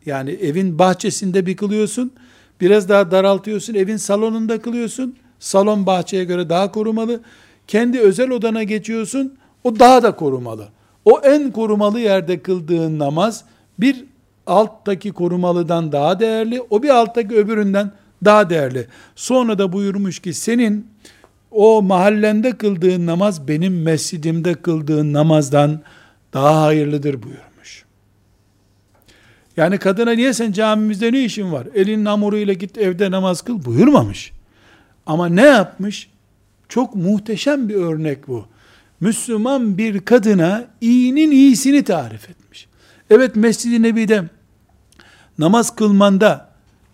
yani 0.06 0.30
evin 0.30 0.78
bahçesinde 0.78 1.46
bir 1.46 1.56
kılıyorsun, 1.56 2.12
biraz 2.60 2.88
daha 2.88 3.10
daraltıyorsun, 3.10 3.74
evin 3.74 3.96
salonunda 3.96 4.62
kılıyorsun, 4.62 5.16
salon 5.38 5.86
bahçeye 5.86 6.24
göre 6.24 6.48
daha 6.48 6.72
korumalı, 6.72 7.20
kendi 7.66 8.00
özel 8.00 8.30
odana 8.30 8.62
geçiyorsun, 8.62 9.34
o 9.64 9.78
daha 9.78 10.02
da 10.02 10.16
korumalı. 10.16 10.68
O 11.04 11.20
en 11.20 11.50
korumalı 11.50 12.00
yerde 12.00 12.42
kıldığın 12.42 12.98
namaz 12.98 13.44
bir 13.78 14.04
alttaki 14.46 15.12
korumalıdan 15.12 15.92
daha 15.92 16.20
değerli, 16.20 16.60
o 16.70 16.82
bir 16.82 16.88
alttaki 16.88 17.34
öbüründen 17.34 17.92
daha 18.24 18.50
değerli. 18.50 18.86
Sonra 19.16 19.58
da 19.58 19.72
buyurmuş 19.72 20.18
ki 20.18 20.34
senin 20.34 20.86
o 21.50 21.82
mahallende 21.82 22.52
kıldığın 22.52 23.06
namaz 23.06 23.48
benim 23.48 23.82
mescidimde 23.82 24.54
kıldığın 24.54 25.12
namazdan 25.12 25.80
daha 26.32 26.62
hayırlıdır 26.62 27.22
buyurmuş. 27.22 27.53
Yani 29.56 29.78
kadına 29.78 30.10
niye 30.10 30.32
sen 30.32 30.52
camimizde 30.52 31.12
ne 31.12 31.24
işin 31.24 31.52
var? 31.52 31.66
Elin 31.74 32.04
namuruyla 32.04 32.52
git 32.52 32.78
evde 32.78 33.10
namaz 33.10 33.42
kıl 33.42 33.64
buyurmamış. 33.64 34.32
Ama 35.06 35.26
ne 35.26 35.42
yapmış? 35.42 36.10
Çok 36.68 36.94
muhteşem 36.94 37.68
bir 37.68 37.74
örnek 37.74 38.28
bu. 38.28 38.46
Müslüman 39.00 39.78
bir 39.78 40.00
kadına 40.00 40.66
iyinin 40.80 41.30
iyisini 41.30 41.84
tarif 41.84 42.30
etmiş. 42.30 42.66
Evet 43.10 43.36
Mescid-i 43.36 43.82
Nebi'de 43.82 44.24
namaz 45.38 45.76
kılmanda 45.76 46.50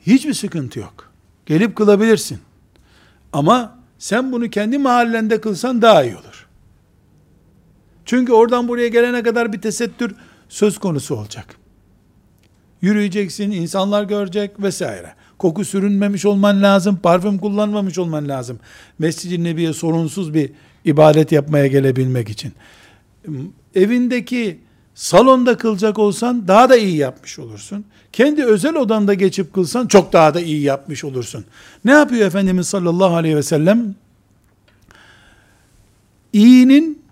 hiçbir 0.07 0.35
sıkıntı 0.35 0.79
yok. 0.79 1.13
Gelip 1.47 1.77
kılabilirsin. 1.77 2.39
Ama 3.33 3.79
sen 3.99 4.33
bunu 4.33 4.51
kendi 4.51 4.79
mahallende 4.79 5.41
kılsan 5.41 5.83
daha 5.83 6.05
iyi 6.05 6.17
olur. 6.17 6.47
Çünkü 8.05 8.33
oradan 8.33 8.69
buraya 8.69 8.89
gelene 8.89 9.23
kadar 9.23 9.53
bir 9.53 9.61
tesettür 9.61 10.15
söz 10.49 10.79
konusu 10.79 11.17
olacak. 11.17 11.60
Yürüyeceksin, 12.83 13.51
insanlar 13.51 14.05
görecek 14.05 14.63
vesaire. 14.63 15.15
Koku 15.39 15.65
sürünmemiş 15.65 16.25
olman 16.25 16.63
lazım, 16.63 16.97
parfüm 16.97 17.39
kullanmamış 17.39 17.99
olman 17.99 18.29
lazım. 18.29 18.59
Mescid-i 18.99 19.45
Nebi'ye 19.45 19.73
sorunsuz 19.73 20.35
bir 20.35 20.51
ibadet 20.85 21.33
yapmaya 21.33 21.67
gelebilmek 21.67 22.29
için. 22.29 22.53
Evindeki 23.75 24.59
salonda 24.95 25.57
kılacak 25.57 25.99
olsan 25.99 26.49
daha 26.49 26.69
da 26.69 26.77
iyi 26.77 26.97
yapmış 26.97 27.39
olursun. 27.39 27.85
Kendi 28.13 28.45
özel 28.45 28.75
odanda 28.75 29.15
geçip 29.15 29.55
kılsan 29.55 29.87
çok 29.87 30.13
daha 30.13 30.35
da 30.35 30.41
iyi 30.41 30.63
yapmış 30.63 31.05
olursun. 31.05 31.45
Ne 31.85 31.91
yapıyor 31.91 32.27
Efendimiz 32.27 32.67
sallallahu 32.67 33.15
aleyhi 33.15 33.37
ve 33.37 33.43
sellem? 33.43 33.95
İyinin 36.33 37.03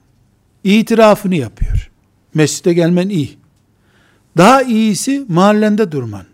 itirafını 0.64 1.34
yapıyor. 1.34 1.90
Mescide 2.34 2.74
gelmen 2.74 3.08
iyi. 3.08 3.38
Daha 4.38 4.62
iyisi 4.62 5.24
mahallende 5.28 5.92
durman. 5.92 6.24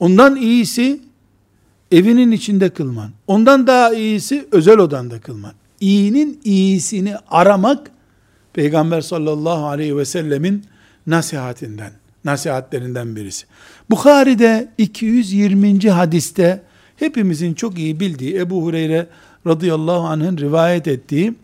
Ondan 0.00 0.36
iyisi 0.36 1.00
evinin 1.92 2.30
içinde 2.30 2.70
kılman. 2.70 3.10
Ondan 3.26 3.66
daha 3.66 3.94
iyisi 3.94 4.46
özel 4.52 4.78
odanda 4.78 5.20
kılman. 5.20 5.52
İyinin 5.80 6.40
iyisini 6.44 7.16
aramak 7.28 7.90
Peygamber 8.52 9.00
sallallahu 9.00 9.66
aleyhi 9.66 9.96
ve 9.96 10.04
sellemin 10.04 10.64
nasihatinden, 11.06 11.92
nasihatlerinden 12.24 13.16
birisi. 13.16 13.46
Bukhari'de 13.90 14.68
220. 14.78 15.90
hadiste 15.90 16.62
hepimizin 16.96 17.54
çok 17.54 17.78
iyi 17.78 18.00
bildiği 18.00 18.36
Ebu 18.36 18.62
Hureyre 18.62 19.06
radıyallahu 19.46 20.06
anh'ın 20.06 20.38
rivayet 20.38 20.88
ettiği 20.88 21.34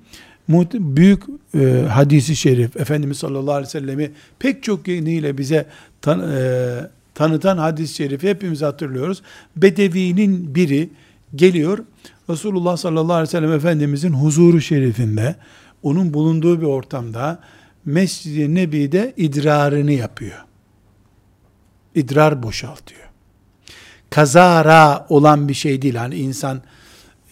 büyük 0.74 1.22
e, 1.54 1.84
hadisi 1.88 2.36
şerif 2.36 2.76
Efendimiz 2.76 3.18
sallallahu 3.18 3.52
aleyhi 3.52 3.66
ve 3.66 3.70
sellemi 3.70 4.10
pek 4.38 4.62
çok 4.62 4.88
yönüyle 4.88 5.38
bize 5.38 5.66
tan, 6.02 6.32
e, 6.32 6.90
tanıtan 7.14 7.58
hadis-i 7.58 7.94
şerifi 7.94 8.28
hepimiz 8.28 8.62
hatırlıyoruz. 8.62 9.22
Bedevinin 9.56 10.54
biri 10.54 10.90
geliyor 11.34 11.78
Resulullah 12.30 12.76
sallallahu 12.76 13.12
aleyhi 13.12 13.28
ve 13.28 13.30
sellem 13.30 13.52
Efendimizin 13.52 14.12
huzuru 14.12 14.60
şerifinde 14.60 15.36
onun 15.82 16.14
bulunduğu 16.14 16.60
bir 16.60 16.66
ortamda 16.66 17.38
Mescid-i 17.84 18.54
Nebi'de 18.54 19.14
idrarını 19.16 19.92
yapıyor. 19.92 20.44
İdrar 21.94 22.42
boşaltıyor. 22.42 23.00
Kazara 24.10 25.06
olan 25.08 25.48
bir 25.48 25.54
şey 25.54 25.82
değil. 25.82 25.94
Hani 25.94 26.14
insan 26.14 26.62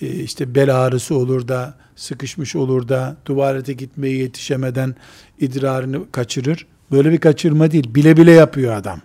e, 0.02 0.07
işte 0.07 0.54
bel 0.54 0.81
ağrısı 0.81 1.14
olur 1.14 1.48
da 1.48 1.74
sıkışmış 1.98 2.56
olur 2.56 2.88
da 2.88 3.16
tuvalete 3.24 3.72
gitmeye 3.72 4.16
yetişemeden 4.16 4.94
idrarını 5.40 6.11
kaçırır. 6.12 6.66
Böyle 6.92 7.12
bir 7.12 7.18
kaçırma 7.18 7.70
değil. 7.70 7.94
Bile 7.94 8.16
bile 8.16 8.30
yapıyor 8.30 8.76
adam. 8.76 9.00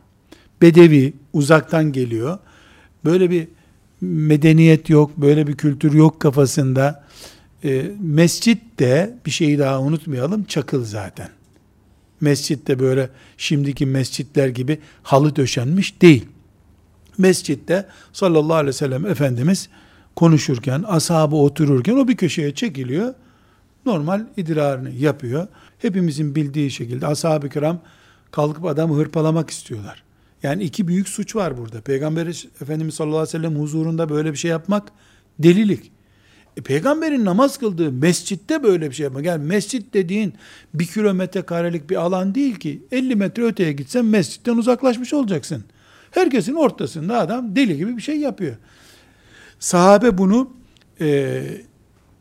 Bedevi, 0.62 1.14
uzaktan 1.34 1.92
geliyor. 1.92 2.38
Böyle 3.06 3.30
bir 3.30 3.48
medeniyet 4.02 4.90
yok, 4.90 5.18
böyle 5.18 5.48
bir 5.48 5.58
kültür 5.58 5.94
yok 5.94 6.20
kafasında. 6.20 7.04
E, 7.64 7.92
mescit 8.00 8.80
de 8.80 9.18
bir 9.26 9.32
şeyi 9.32 9.60
daha 9.60 9.82
unutmayalım, 9.82 10.44
çakıl 10.44 10.86
zaten. 10.86 11.30
Mescitte 12.22 12.80
böyle 12.80 13.10
şimdiki 13.38 13.86
mescitler 13.86 14.48
gibi 14.48 14.80
halı 15.04 15.36
döşenmiş 15.36 16.02
değil. 16.02 16.26
Mescitte 17.18 17.88
sallallahu 18.14 18.54
aleyhi 18.54 18.68
ve 18.68 18.74
sellem 18.74 19.06
Efendimiz 19.06 19.70
konuşurken, 20.16 20.84
ashabı 20.88 21.36
otururken 21.36 21.96
o 21.96 22.08
bir 22.08 22.18
köşeye 22.18 22.56
çekiliyor. 22.56 23.14
Normal 23.86 24.26
idrarını 24.38 24.90
yapıyor. 24.90 25.48
Hepimizin 25.80 26.36
bildiği 26.36 26.72
şekilde 26.72 27.08
ashab-ı 27.08 27.50
kiram 27.50 27.80
kalkıp 28.32 28.66
adamı 28.66 28.96
hırpalamak 28.96 29.50
istiyorlar. 29.50 30.04
Yani 30.44 30.64
iki 30.64 30.88
büyük 30.88 31.10
suç 31.10 31.36
var 31.36 31.58
burada. 31.58 31.82
Peygamber 31.82 32.28
Efendimiz 32.62 32.96
sallallahu 32.96 33.18
aleyhi 33.18 33.38
ve 33.38 33.40
sellem 33.40 33.60
huzurunda 33.60 34.10
böyle 34.10 34.32
bir 34.32 34.38
şey 34.38 34.52
yapmak 34.52 34.92
delilik. 35.40 35.92
E, 36.58 36.62
peygamberin 36.62 37.26
namaz 37.26 37.58
kıldığı 37.58 37.92
mescitte 37.92 38.64
böyle 38.64 38.90
bir 38.90 38.96
şey 38.96 39.04
yapmak. 39.04 39.26
Yani 39.26 39.44
mescit 39.46 39.94
dediğin 39.94 40.34
bir 40.74 40.86
kilometre 40.86 41.42
karelik 41.42 41.90
bir 41.90 41.96
alan 41.96 42.36
değil 42.36 42.56
ki. 42.56 42.84
50 42.92 43.16
metre 43.16 43.44
öteye 43.44 43.72
gitsen 43.72 44.06
mescitten 44.06 44.58
uzaklaşmış 44.58 45.14
olacaksın. 45.14 45.64
Herkesin 46.12 46.54
ortasında 46.54 47.20
adam 47.20 47.56
deli 47.56 47.78
gibi 47.78 47.98
bir 47.98 48.02
şey 48.02 48.20
yapıyor. 48.20 48.56
Sahabe 49.64 50.18
bunu 50.18 50.52
e, 51.02 51.44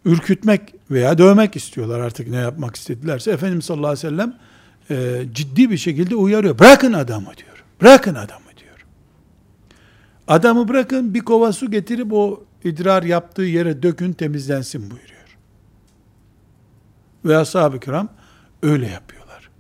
ürkütmek 0.04 0.74
veya 0.90 1.18
dövmek 1.18 1.56
istiyorlar 1.56 2.00
artık 2.00 2.28
ne 2.28 2.36
yapmak 2.36 2.76
istedilerse. 2.76 3.30
Efendimiz 3.30 3.64
sallallahu 3.64 3.90
aleyhi 3.90 4.06
ve 4.06 4.10
sellem 4.10 4.38
e, 4.90 5.24
ciddi 5.32 5.70
bir 5.70 5.76
şekilde 5.76 6.16
uyarıyor. 6.16 6.58
Bırakın 6.58 6.92
adamı 6.92 7.26
diyor. 7.36 7.64
Bırakın 7.80 8.14
adamı 8.14 8.44
diyor. 8.56 8.86
Adamı 10.28 10.68
bırakın 10.68 11.14
bir 11.14 11.20
kova 11.20 11.52
su 11.52 11.70
getirip 11.70 12.12
o 12.12 12.44
idrar 12.64 13.02
yaptığı 13.02 13.42
yere 13.42 13.82
dökün 13.82 14.12
temizlensin 14.12 14.90
buyuruyor. 14.90 15.38
Ve 17.24 17.36
ashab-ı 17.36 17.80
kiram 17.80 18.08
öyle 18.62 18.86
yapıyorlar. 18.86 19.50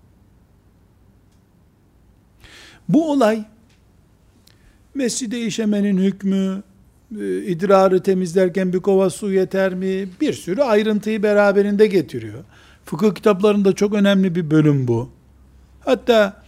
Bu 2.88 3.12
olay 3.12 3.44
mescide 4.94 5.40
işemenin 5.40 5.98
hükmü, 5.98 6.62
idrarı 7.20 8.02
temizlerken 8.02 8.72
bir 8.72 8.80
kova 8.80 9.10
su 9.10 9.32
yeter 9.32 9.74
mi? 9.74 10.08
Bir 10.20 10.32
sürü 10.32 10.62
ayrıntıyı 10.62 11.22
beraberinde 11.22 11.86
getiriyor. 11.86 12.44
Fıkıh 12.84 13.14
kitaplarında 13.14 13.72
çok 13.72 13.94
önemli 13.94 14.34
bir 14.34 14.50
bölüm 14.50 14.88
bu. 14.88 15.10
Hatta 15.80 16.42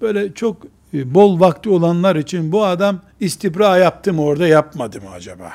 böyle 0.00 0.34
çok 0.34 0.62
e, 0.94 1.14
bol 1.14 1.40
vakti 1.40 1.70
olanlar 1.70 2.16
için 2.16 2.52
bu 2.52 2.64
adam 2.64 3.00
istibra 3.20 3.76
yaptı 3.76 4.12
mı 4.12 4.22
orada 4.22 4.46
yapmadı 4.46 5.00
mı 5.00 5.10
acaba? 5.10 5.52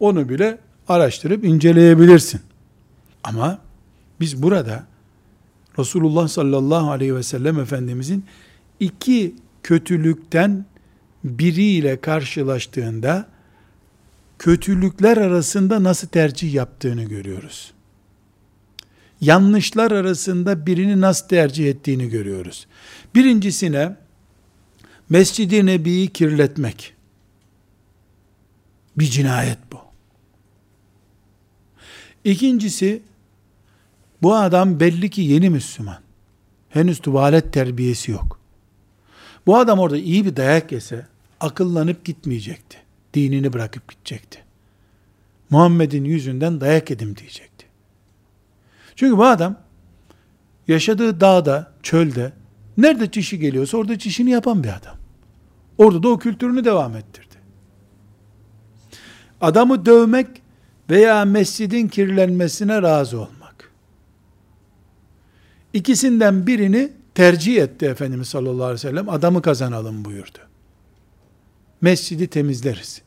Onu 0.00 0.28
bile 0.28 0.58
araştırıp 0.88 1.44
inceleyebilirsin. 1.44 2.40
Ama 3.24 3.58
biz 4.20 4.42
burada 4.42 4.86
Resulullah 5.78 6.28
sallallahu 6.28 6.90
aleyhi 6.90 7.14
ve 7.14 7.22
sellem 7.22 7.58
Efendimizin 7.60 8.24
iki 8.80 9.34
kötülükten 9.62 10.64
biriyle 11.24 12.00
karşılaştığında 12.00 13.33
kötülükler 14.38 15.16
arasında 15.16 15.82
nasıl 15.82 16.08
tercih 16.08 16.54
yaptığını 16.54 17.04
görüyoruz. 17.04 17.72
Yanlışlar 19.20 19.90
arasında 19.90 20.66
birini 20.66 21.00
nasıl 21.00 21.28
tercih 21.28 21.68
ettiğini 21.68 22.08
görüyoruz. 22.08 22.66
Birincisine 23.14 23.96
Mescid-i 25.08 25.66
Nebi'yi 25.66 26.08
kirletmek. 26.08 26.94
Bir 28.96 29.04
cinayet 29.04 29.58
bu. 29.72 29.78
İkincisi, 32.24 33.02
bu 34.22 34.36
adam 34.36 34.80
belli 34.80 35.10
ki 35.10 35.22
yeni 35.22 35.50
Müslüman. 35.50 35.98
Henüz 36.68 36.98
tuvalet 36.98 37.52
terbiyesi 37.52 38.10
yok. 38.10 38.40
Bu 39.46 39.56
adam 39.56 39.78
orada 39.78 39.96
iyi 39.96 40.24
bir 40.24 40.36
dayak 40.36 40.72
yese, 40.72 41.06
akıllanıp 41.40 42.04
gitmeyecekti. 42.04 42.83
Dinini 43.14 43.52
bırakıp 43.52 43.88
gidecekti. 43.88 44.44
Muhammed'in 45.50 46.04
yüzünden 46.04 46.60
dayak 46.60 46.90
edim 46.90 47.16
diyecekti. 47.16 47.66
Çünkü 48.96 49.18
bu 49.18 49.24
adam, 49.24 49.56
yaşadığı 50.68 51.20
dağda, 51.20 51.72
çölde, 51.82 52.32
nerede 52.76 53.10
çişi 53.10 53.38
geliyorsa 53.38 53.78
orada 53.78 53.98
çişini 53.98 54.30
yapan 54.30 54.64
bir 54.64 54.68
adam. 54.68 54.96
Orada 55.78 56.02
da 56.02 56.08
o 56.08 56.18
kültürünü 56.18 56.64
devam 56.64 56.96
ettirdi. 56.96 57.34
Adamı 59.40 59.86
dövmek, 59.86 60.44
veya 60.90 61.24
mescidin 61.24 61.88
kirlenmesine 61.88 62.82
razı 62.82 63.20
olmak. 63.20 63.70
İkisinden 65.72 66.46
birini 66.46 66.92
tercih 67.14 67.62
etti 67.62 67.86
Efendimiz 67.86 68.28
sallallahu 68.28 68.64
aleyhi 68.64 68.74
ve 68.74 68.90
sellem. 68.90 69.08
Adamı 69.08 69.42
kazanalım 69.42 70.04
buyurdu. 70.04 70.38
Mescidi 71.80 72.26
temizleriz. 72.26 73.02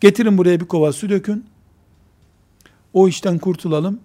Getirin 0.00 0.38
buraya 0.38 0.60
bir 0.60 0.66
kova 0.66 0.92
su 0.92 1.10
dökün. 1.10 1.46
O 2.92 3.08
işten 3.08 3.38
kurtulalım. 3.38 4.00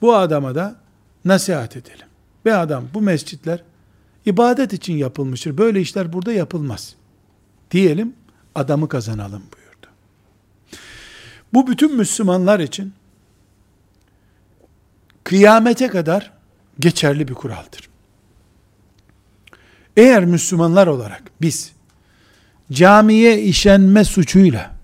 Bu 0.00 0.14
adama 0.14 0.54
da 0.54 0.76
nasihat 1.24 1.76
edelim. 1.76 2.06
Be 2.44 2.54
adam 2.54 2.84
bu 2.94 3.00
mescitler 3.02 3.62
ibadet 4.26 4.72
için 4.72 4.96
yapılmıştır. 4.96 5.58
Böyle 5.58 5.80
işler 5.80 6.12
burada 6.12 6.32
yapılmaz. 6.32 6.94
Diyelim 7.70 8.14
adamı 8.54 8.88
kazanalım 8.88 9.42
buyur. 9.52 9.62
Bu 11.52 11.66
bütün 11.66 11.96
Müslümanlar 11.96 12.60
için 12.60 12.92
kıyamete 15.24 15.88
kadar 15.88 16.32
geçerli 16.78 17.28
bir 17.28 17.34
kuraldır. 17.34 17.88
Eğer 19.96 20.24
Müslümanlar 20.24 20.86
olarak 20.86 21.22
biz 21.40 21.72
camiye 22.72 23.42
işenme 23.42 24.04
suçuyla 24.04 24.74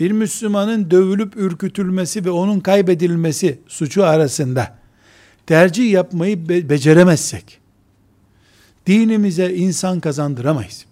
bir 0.00 0.10
Müslümanın 0.10 0.90
dövülüp 0.90 1.36
ürkütülmesi 1.36 2.24
ve 2.24 2.30
onun 2.30 2.60
kaybedilmesi 2.60 3.58
suçu 3.68 4.04
arasında 4.04 4.78
tercih 5.46 5.90
yapmayı 5.90 6.48
be- 6.48 6.68
beceremezsek, 6.68 7.58
dinimize 8.86 9.54
insan 9.54 10.00
kazandıramayız. 10.00 10.84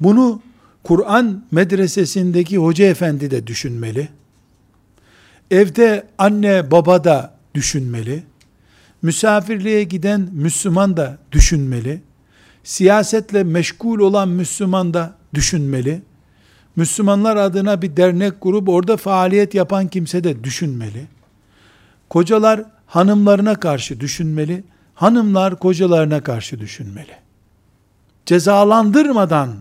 Bunu 0.00 0.42
Kur'an 0.82 1.44
medresesindeki 1.50 2.58
hoca 2.58 2.86
efendi 2.86 3.30
de 3.30 3.46
düşünmeli. 3.46 4.08
Evde 5.50 6.06
anne 6.18 6.70
baba 6.70 7.04
da 7.04 7.34
düşünmeli. 7.54 8.22
Misafirliğe 9.02 9.84
giden 9.84 10.28
Müslüman 10.32 10.96
da 10.96 11.18
düşünmeli. 11.32 12.00
Siyasetle 12.66 13.44
meşgul 13.44 13.98
olan 13.98 14.28
Müslüman 14.28 14.94
da 14.94 15.14
düşünmeli. 15.34 16.02
Müslümanlar 16.76 17.36
adına 17.36 17.82
bir 17.82 17.96
dernek 17.96 18.40
kurup 18.40 18.68
orada 18.68 18.96
faaliyet 18.96 19.54
yapan 19.54 19.88
kimse 19.88 20.24
de 20.24 20.44
düşünmeli. 20.44 21.06
Kocalar 22.08 22.64
hanımlarına 22.86 23.54
karşı 23.54 24.00
düşünmeli. 24.00 24.64
Hanımlar 24.94 25.58
kocalarına 25.58 26.20
karşı 26.20 26.60
düşünmeli. 26.60 27.16
Cezalandırmadan 28.26 29.54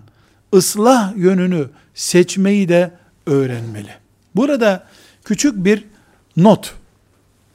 ıslah 0.54 1.18
yönünü 1.18 1.70
seçmeyi 1.94 2.70
de 2.70 2.92
öğrenmeli. 3.26 3.92
Burada 4.36 4.88
küçük 5.24 5.66
bir 5.66 5.86
not 6.38 6.76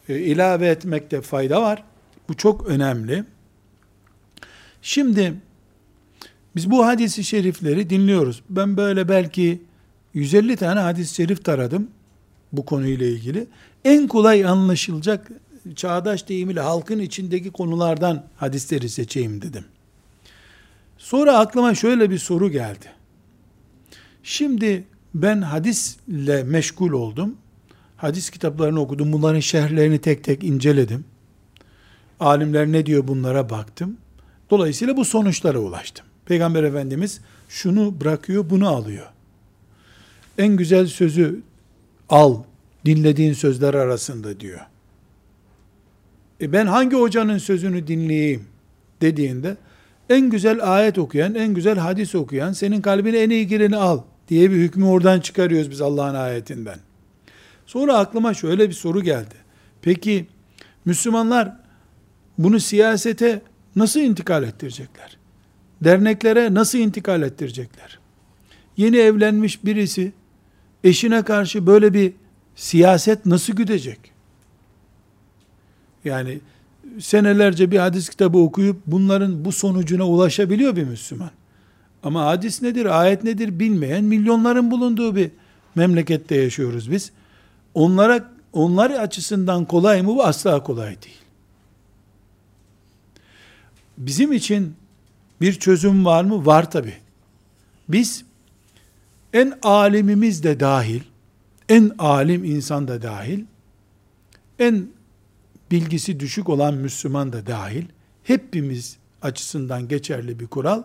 e, 0.08 0.18
ilave 0.18 0.68
etmekte 0.68 1.20
fayda 1.20 1.62
var. 1.62 1.82
Bu 2.28 2.36
çok 2.36 2.66
önemli. 2.66 3.24
Şimdi 4.82 5.34
biz 6.56 6.70
bu 6.70 6.86
hadisi 6.86 7.24
şerifleri 7.24 7.90
dinliyoruz. 7.90 8.42
Ben 8.50 8.76
böyle 8.76 9.08
belki 9.08 9.62
150 10.14 10.56
tane 10.56 10.80
hadis-i 10.80 11.14
şerif 11.14 11.44
taradım 11.44 11.88
bu 12.52 12.64
konuyla 12.64 13.06
ilgili. 13.06 13.46
En 13.84 14.08
kolay 14.08 14.44
anlaşılacak 14.44 15.30
çağdaş 15.76 16.28
deyimiyle 16.28 16.60
halkın 16.60 16.98
içindeki 16.98 17.50
konulardan 17.50 18.24
hadisleri 18.36 18.88
seçeyim 18.88 19.42
dedim. 19.42 19.64
Sonra 20.98 21.38
aklıma 21.38 21.74
şöyle 21.74 22.10
bir 22.10 22.18
soru 22.18 22.50
geldi. 22.50 22.86
Şimdi 24.22 24.84
ben 25.14 25.42
hadisle 25.42 26.44
meşgul 26.44 26.92
oldum. 26.92 27.36
Hadis 27.96 28.30
kitaplarını 28.30 28.80
okudum. 28.80 29.12
Bunların 29.12 29.40
şerhlerini 29.40 29.98
tek 29.98 30.24
tek 30.24 30.44
inceledim. 30.44 31.04
Alimler 32.20 32.66
ne 32.66 32.86
diyor 32.86 33.08
bunlara 33.08 33.50
baktım. 33.50 33.96
Dolayısıyla 34.50 34.96
bu 34.96 35.04
sonuçlara 35.04 35.58
ulaştım. 35.58 36.06
Peygamber 36.26 36.62
Efendimiz 36.62 37.20
şunu 37.48 38.00
bırakıyor, 38.00 38.50
bunu 38.50 38.68
alıyor. 38.68 39.06
En 40.38 40.56
güzel 40.56 40.86
sözü 40.86 41.40
al, 42.08 42.42
dinlediğin 42.84 43.32
sözler 43.32 43.74
arasında 43.74 44.40
diyor. 44.40 44.60
E 46.40 46.52
ben 46.52 46.66
hangi 46.66 46.96
hocanın 46.96 47.38
sözünü 47.38 47.86
dinleyeyim 47.86 48.44
dediğinde 49.00 49.56
en 50.10 50.30
güzel 50.30 50.74
ayet 50.74 50.98
okuyan, 50.98 51.34
en 51.34 51.54
güzel 51.54 51.78
hadis 51.78 52.14
okuyan, 52.14 52.52
senin 52.52 52.80
kalbine 52.80 53.18
en 53.18 53.30
iyi 53.30 53.46
gireni 53.46 53.76
al 53.76 54.00
diye 54.28 54.50
bir 54.50 54.56
hükmü 54.56 54.84
oradan 54.84 55.20
çıkarıyoruz 55.20 55.70
biz 55.70 55.80
Allah'ın 55.80 56.14
ayetinden. 56.14 56.78
Sonra 57.66 57.98
aklıma 57.98 58.34
şöyle 58.34 58.68
bir 58.68 58.74
soru 58.74 59.02
geldi. 59.02 59.34
Peki 59.82 60.26
Müslümanlar 60.84 61.56
bunu 62.38 62.60
siyasete 62.60 63.42
nasıl 63.76 64.00
intikal 64.00 64.42
ettirecekler? 64.42 65.16
Derneklere 65.84 66.54
nasıl 66.54 66.78
intikal 66.78 67.22
ettirecekler? 67.22 67.98
Yeni 68.76 68.96
evlenmiş 68.96 69.64
birisi 69.64 70.12
eşine 70.84 71.22
karşı 71.22 71.66
böyle 71.66 71.94
bir 71.94 72.12
siyaset 72.56 73.26
nasıl 73.26 73.52
güdecek? 73.52 73.98
Yani 76.04 76.40
senelerce 76.98 77.70
bir 77.70 77.78
hadis 77.78 78.08
kitabı 78.08 78.38
okuyup 78.38 78.76
bunların 78.86 79.44
bu 79.44 79.52
sonucuna 79.52 80.04
ulaşabiliyor 80.04 80.76
bir 80.76 80.84
Müslüman. 80.84 81.30
Ama 82.02 82.24
hadis 82.24 82.62
nedir, 82.62 83.00
ayet 83.00 83.24
nedir 83.24 83.58
bilmeyen 83.58 84.04
milyonların 84.04 84.70
bulunduğu 84.70 85.16
bir 85.16 85.30
memlekette 85.74 86.36
yaşıyoruz 86.36 86.90
biz. 86.90 87.12
Onlara 87.74 88.30
onlar 88.52 88.90
açısından 88.90 89.64
kolay 89.64 90.02
mı? 90.02 90.08
Bu 90.08 90.24
asla 90.24 90.62
kolay 90.62 91.02
değil. 91.02 91.19
Bizim 94.00 94.32
için 94.32 94.74
bir 95.40 95.52
çözüm 95.52 96.04
var 96.04 96.24
mı? 96.24 96.46
Var 96.46 96.70
tabi. 96.70 96.94
Biz 97.88 98.24
en 99.32 99.58
alimimiz 99.62 100.42
de 100.42 100.60
dahil, 100.60 101.00
en 101.68 101.92
alim 101.98 102.44
insan 102.44 102.88
da 102.88 103.02
dahil, 103.02 103.44
en 104.58 104.88
bilgisi 105.70 106.20
düşük 106.20 106.48
olan 106.48 106.74
Müslüman 106.74 107.32
da 107.32 107.46
dahil, 107.46 107.84
hepimiz 108.24 108.96
açısından 109.22 109.88
geçerli 109.88 110.40
bir 110.40 110.46
kural, 110.46 110.82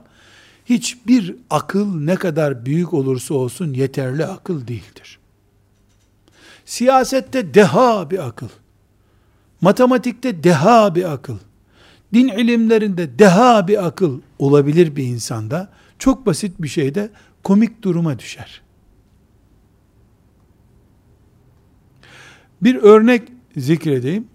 hiçbir 0.66 1.36
akıl 1.50 2.00
ne 2.00 2.16
kadar 2.16 2.66
büyük 2.66 2.94
olursa 2.94 3.34
olsun 3.34 3.74
yeterli 3.74 4.26
akıl 4.26 4.68
değildir. 4.68 5.20
Siyasette 6.66 7.54
deha 7.54 8.12
bir 8.12 8.28
akıl, 8.28 8.50
matematikte 9.62 10.44
deha 10.44 10.96
bir 10.96 11.14
akıl, 11.14 11.38
din 12.16 12.28
ilimlerinde 12.28 13.20
deha 13.20 13.68
bir 13.68 13.86
akıl 13.86 14.20
olabilir 14.40 14.96
bir 14.96 15.04
insanda, 15.04 15.70
çok 16.00 16.26
basit 16.26 16.62
bir 16.62 16.68
şeyde 16.68 17.10
komik 17.44 17.82
duruma 17.82 18.20
düşer. 18.20 18.62
Bir 22.62 22.76
örnek 22.76 23.22
zikredeyim. 23.58 24.28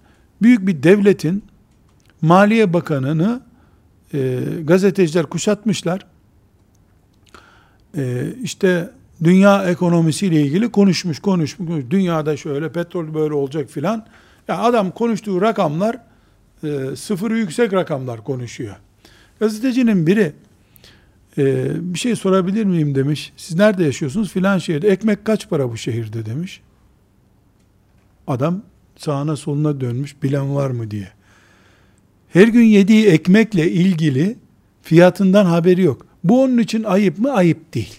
Büyük 0.43 0.67
bir 0.67 0.83
devletin 0.83 1.45
Maliye 2.23 2.73
Bakanı'nı 2.73 3.41
e, 4.15 4.41
gazeteciler 4.65 5.27
kuşatmışlar. 5.27 6.07
E, 7.97 8.35
işte 8.43 8.91
dünya 9.25 9.65
ekonomisiyle 9.65 10.43
ilgili 10.43 10.71
konuşmuş, 10.73 11.19
konuşmuş. 11.19 11.85
Dünyada 11.91 12.37
şöyle, 12.37 12.73
petrol 12.73 13.15
böyle 13.15 13.35
olacak 13.35 13.71
filan. 13.71 14.07
Ya 14.49 14.59
adam 14.59 14.91
konuştuğu 14.91 15.41
rakamlar 15.41 16.10
e, 16.65 16.97
sıfırı 16.97 17.39
yüksek 17.39 17.73
rakamlar 17.73 18.25
konuşuyor. 18.25 18.77
Gazetecinin 19.41 20.07
biri 20.07 20.33
e, 21.39 21.67
bir 21.95 21.99
şey 21.99 22.17
sorabilir 22.17 22.65
miyim 22.65 22.95
demiş. 22.95 23.33
Siz 23.37 23.57
nerede 23.57 23.85
yaşıyorsunuz? 23.85 24.33
Filan 24.33 24.59
şehirde. 24.59 24.89
Ekmek 24.89 25.25
kaç 25.25 25.49
para 25.49 25.71
bu 25.71 25.77
şehirde 25.77 26.27
demiş. 26.27 26.61
Adam 28.27 28.63
sağına 28.97 29.37
soluna 29.37 29.81
dönmüş 29.81 30.23
bilen 30.23 30.55
var 30.55 30.71
mı 30.71 30.91
diye. 30.91 31.09
Her 32.29 32.49
gün 32.49 32.65
yediği 32.65 33.07
ekmekle 33.07 33.71
ilgili 33.71 34.37
fiyatından 34.83 35.45
haberi 35.45 35.83
yok. 35.83 36.07
Bu 36.25 36.43
onun 36.43 36.59
için 36.59 36.83
ayıp 36.83 37.19
mı? 37.19 37.33
Ayıp 37.33 37.75
değil. 37.75 37.95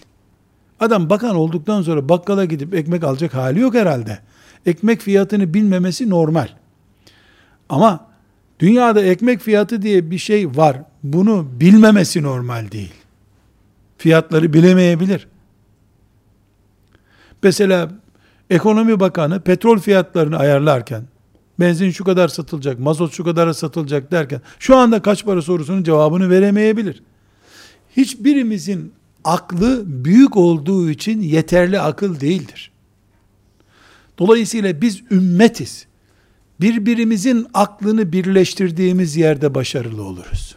Adam 0.80 1.10
bakan 1.10 1.36
olduktan 1.36 1.82
sonra 1.82 2.10
bakkala 2.10 2.46
gidip 2.46 2.74
ekmek 2.74 3.04
alacak 3.04 3.34
hali 3.34 3.60
yok 3.60 3.74
herhalde. 3.74 4.20
Ekmek 4.66 5.02
fiyatını 5.02 5.54
bilmemesi 5.54 6.10
normal. 6.10 6.48
Ama 7.70 8.11
dünyada 8.62 9.02
ekmek 9.04 9.42
fiyatı 9.42 9.82
diye 9.82 10.12
bir 10.12 10.18
şey 10.18 10.48
var. 10.48 10.78
Bunu 11.04 11.48
bilmemesi 11.60 12.24
normal 12.24 12.72
değil. 12.72 12.94
Fiyatları 13.98 14.54
bilemeyebilir. 14.54 15.28
Mesela 17.44 17.92
Ekonomi 18.50 19.00
Bakanı 19.00 19.42
petrol 19.42 19.80
fiyatlarını 19.80 20.38
ayarlarken 20.38 21.04
benzin 21.60 21.92
şu 21.92 22.04
kadar 22.04 22.28
satılacak, 22.28 22.80
mazot 22.80 23.14
şu 23.14 23.24
kadar 23.24 23.54
satılacak 23.54 24.12
derken 24.12 24.42
şu 24.60 24.78
anda 24.78 25.02
kaç 25.02 25.26
para 25.26 25.42
sorusunun 25.42 25.84
cevabını 25.84 26.30
veremeyebilir. 26.30 27.04
Hiçbirimizin 27.98 28.94
aklı 29.24 29.84
büyük 29.86 30.38
olduğu 30.38 30.90
için 30.90 31.22
yeterli 31.22 31.80
akıl 31.80 32.20
değildir. 32.20 32.72
Dolayısıyla 34.20 34.82
biz 34.82 35.04
ümmetiz. 35.12 35.88
Birbirimizin 36.62 37.48
aklını 37.54 38.12
birleştirdiğimiz 38.12 39.16
yerde 39.16 39.56
başarılı 39.56 40.04
oluruz. 40.04 40.56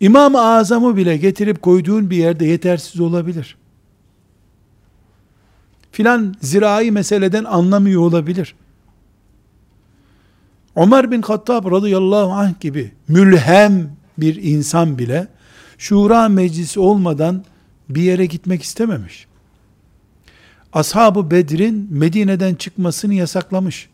İmam-ı 0.00 0.40
Azam'ı 0.40 0.96
bile 0.96 1.16
getirip 1.16 1.62
koyduğun 1.62 2.10
bir 2.10 2.16
yerde 2.16 2.46
yetersiz 2.46 3.00
olabilir. 3.00 3.56
Filan 5.92 6.34
zirai 6.40 6.90
meseleden 6.90 7.44
anlamıyor 7.44 8.02
olabilir. 8.02 8.54
Ömer 10.76 11.10
bin 11.10 11.22
Hattab 11.22 11.70
radıyallahu 11.70 12.32
anh 12.32 12.60
gibi 12.60 12.92
mülhem 13.08 13.96
bir 14.18 14.42
insan 14.42 14.98
bile 14.98 15.28
şura 15.78 16.28
meclisi 16.28 16.80
olmadan 16.80 17.44
bir 17.88 18.02
yere 18.02 18.26
gitmek 18.26 18.62
istememiş. 18.62 19.26
Ashab-ı 20.76 21.30
Bedir'in 21.30 21.88
Medine'den 21.90 22.54
çıkmasını 22.54 23.14
yasaklamış. 23.14 23.88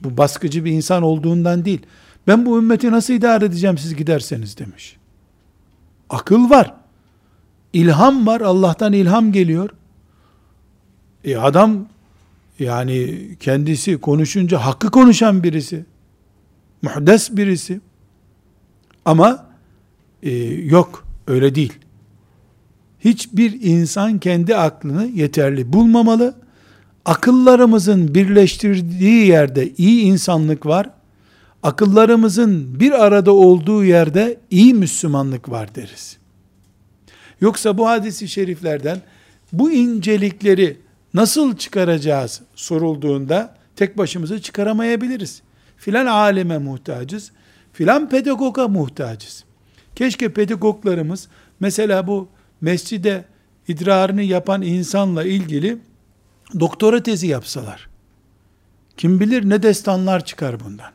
Bu 0.00 0.16
baskıcı 0.16 0.64
bir 0.64 0.72
insan 0.72 1.02
olduğundan 1.02 1.64
değil. 1.64 1.80
Ben 2.26 2.46
bu 2.46 2.58
ümmeti 2.58 2.90
nasıl 2.90 3.14
idare 3.14 3.44
edeceğim 3.44 3.78
siz 3.78 3.96
giderseniz 3.96 4.58
demiş. 4.58 4.96
Akıl 6.10 6.50
var. 6.50 6.74
İlham 7.72 8.26
var. 8.26 8.40
Allah'tan 8.40 8.92
ilham 8.92 9.32
geliyor. 9.32 9.70
E 11.24 11.36
adam 11.36 11.86
Yani 12.58 13.28
kendisi 13.40 13.98
konuşunca 13.98 14.58
hakkı 14.58 14.90
konuşan 14.90 15.42
birisi. 15.42 15.84
Muhdes 16.82 17.36
birisi. 17.36 17.80
Ama 19.04 19.46
e, 20.22 20.30
yok 20.46 21.04
öyle 21.26 21.54
değil. 21.54 21.72
Hiçbir 23.00 23.62
insan 23.62 24.18
kendi 24.18 24.56
aklını 24.56 25.06
yeterli 25.06 25.72
bulmamalı. 25.72 26.34
Akıllarımızın 27.04 28.14
birleştirdiği 28.14 29.26
yerde 29.26 29.72
iyi 29.78 30.02
insanlık 30.02 30.66
var. 30.66 30.90
Akıllarımızın 31.62 32.80
bir 32.80 33.04
arada 33.04 33.32
olduğu 33.32 33.84
yerde 33.84 34.40
iyi 34.50 34.74
Müslümanlık 34.74 35.50
var 35.50 35.74
deriz. 35.74 36.18
Yoksa 37.40 37.78
bu 37.78 37.88
hadisi 37.88 38.28
şeriflerden 38.28 39.02
bu 39.52 39.70
incelikleri 39.70 40.76
nasıl 41.14 41.56
çıkaracağız 41.56 42.40
sorulduğunda 42.54 43.54
tek 43.76 43.98
başımıza 43.98 44.38
çıkaramayabiliriz. 44.38 45.42
Filan 45.76 46.06
aleme 46.06 46.58
muhtacız, 46.58 47.32
filan 47.72 48.08
pedagoga 48.08 48.68
muhtacız. 48.68 49.44
Keşke 49.94 50.32
pedagoglarımız 50.32 51.28
mesela 51.60 52.06
bu 52.06 52.28
mescide 52.60 53.24
idrarını 53.68 54.22
yapan 54.22 54.62
insanla 54.62 55.24
ilgili 55.24 55.78
doktora 56.60 57.02
tezi 57.02 57.26
yapsalar. 57.26 57.88
Kim 58.96 59.20
bilir 59.20 59.48
ne 59.48 59.62
destanlar 59.62 60.24
çıkar 60.24 60.60
bundan. 60.60 60.90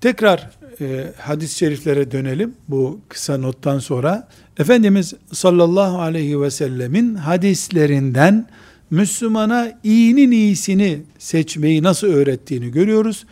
Tekrar 0.00 0.50
e, 0.80 1.12
hadis-i 1.18 1.58
şeriflere 1.58 2.10
dönelim 2.10 2.54
bu 2.68 3.00
kısa 3.08 3.38
nottan 3.38 3.78
sonra. 3.78 4.28
Efendimiz 4.58 5.14
sallallahu 5.32 6.00
aleyhi 6.00 6.40
ve 6.40 6.50
sellemin 6.50 7.14
hadislerinden 7.14 8.46
Müslümana 8.90 9.72
iyinin 9.84 10.30
iyisini 10.30 11.02
seçmeyi 11.18 11.82
nasıl 11.82 12.06
öğrettiğini 12.06 12.70
görüyoruz. 12.70 13.26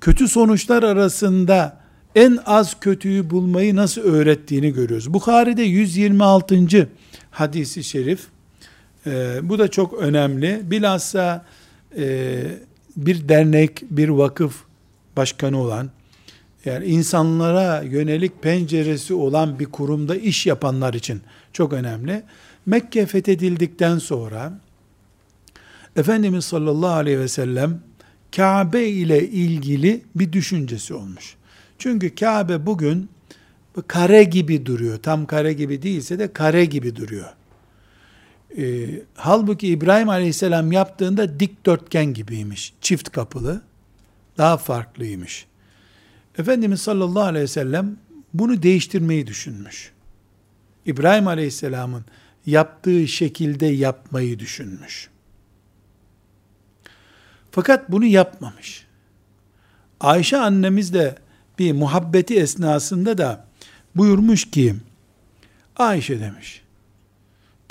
Kötü 0.00 0.28
sonuçlar 0.28 0.82
arasında 0.82 1.81
en 2.14 2.38
az 2.46 2.80
kötüyü 2.80 3.30
bulmayı 3.30 3.76
nasıl 3.76 4.00
öğrettiğini 4.00 4.72
görüyoruz. 4.72 5.14
Bukhari'de 5.14 5.62
126. 5.62 6.88
hadisi 7.30 7.84
şerif. 7.84 8.26
E, 9.06 9.40
bu 9.42 9.58
da 9.58 9.68
çok 9.68 9.92
önemli. 9.92 10.60
Bilhassa 10.64 11.44
e, 11.96 12.42
bir 12.96 13.28
dernek, 13.28 13.82
bir 13.90 14.08
vakıf 14.08 14.62
başkanı 15.16 15.58
olan, 15.58 15.90
yani 16.64 16.84
insanlara 16.84 17.82
yönelik 17.82 18.42
penceresi 18.42 19.14
olan 19.14 19.58
bir 19.58 19.66
kurumda 19.66 20.16
iş 20.16 20.46
yapanlar 20.46 20.94
için 20.94 21.20
çok 21.52 21.72
önemli. 21.72 22.22
Mekke 22.66 23.06
fethedildikten 23.06 23.98
sonra 23.98 24.60
Efendimiz 25.96 26.44
sallallahu 26.44 26.92
aleyhi 26.92 27.18
ve 27.18 27.28
sellem 27.28 27.80
Kabe 28.36 28.88
ile 28.88 29.28
ilgili 29.28 30.02
bir 30.14 30.32
düşüncesi 30.32 30.94
olmuş. 30.94 31.36
Çünkü 31.82 32.14
Kabe 32.14 32.66
bugün 32.66 33.10
kare 33.88 34.24
gibi 34.24 34.66
duruyor. 34.66 34.98
Tam 34.98 35.26
kare 35.26 35.52
gibi 35.52 35.82
değilse 35.82 36.18
de 36.18 36.32
kare 36.32 36.64
gibi 36.64 36.96
duruyor. 36.96 37.32
E, 38.58 38.88
halbuki 39.14 39.68
İbrahim 39.68 40.08
Aleyhisselam 40.08 40.72
yaptığında 40.72 41.40
dikdörtgen 41.40 42.14
gibiymiş. 42.14 42.74
Çift 42.80 43.10
kapılı. 43.10 43.62
Daha 44.38 44.56
farklıymış. 44.56 45.46
Efendimiz 46.38 46.80
sallallahu 46.80 47.24
aleyhi 47.24 47.44
ve 47.44 47.48
sellem 47.48 47.96
bunu 48.34 48.62
değiştirmeyi 48.62 49.26
düşünmüş. 49.26 49.92
İbrahim 50.86 51.28
Aleyhisselam'ın 51.28 52.04
yaptığı 52.46 53.08
şekilde 53.08 53.66
yapmayı 53.66 54.38
düşünmüş. 54.38 55.08
Fakat 57.50 57.90
bunu 57.90 58.04
yapmamış. 58.04 58.86
Ayşe 60.00 60.36
annemiz 60.36 60.94
de 60.94 61.14
bir 61.58 61.72
muhabbeti 61.72 62.34
esnasında 62.34 63.18
da 63.18 63.46
buyurmuş 63.94 64.50
ki, 64.50 64.74
Ayşe 65.76 66.20
demiş, 66.20 66.62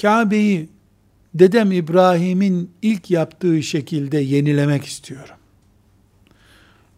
Kabe'yi 0.01 0.69
dedem 1.33 1.71
İbrahim'in 1.71 2.71
ilk 2.81 3.11
yaptığı 3.11 3.63
şekilde 3.63 4.17
yenilemek 4.17 4.85
istiyorum. 4.85 5.35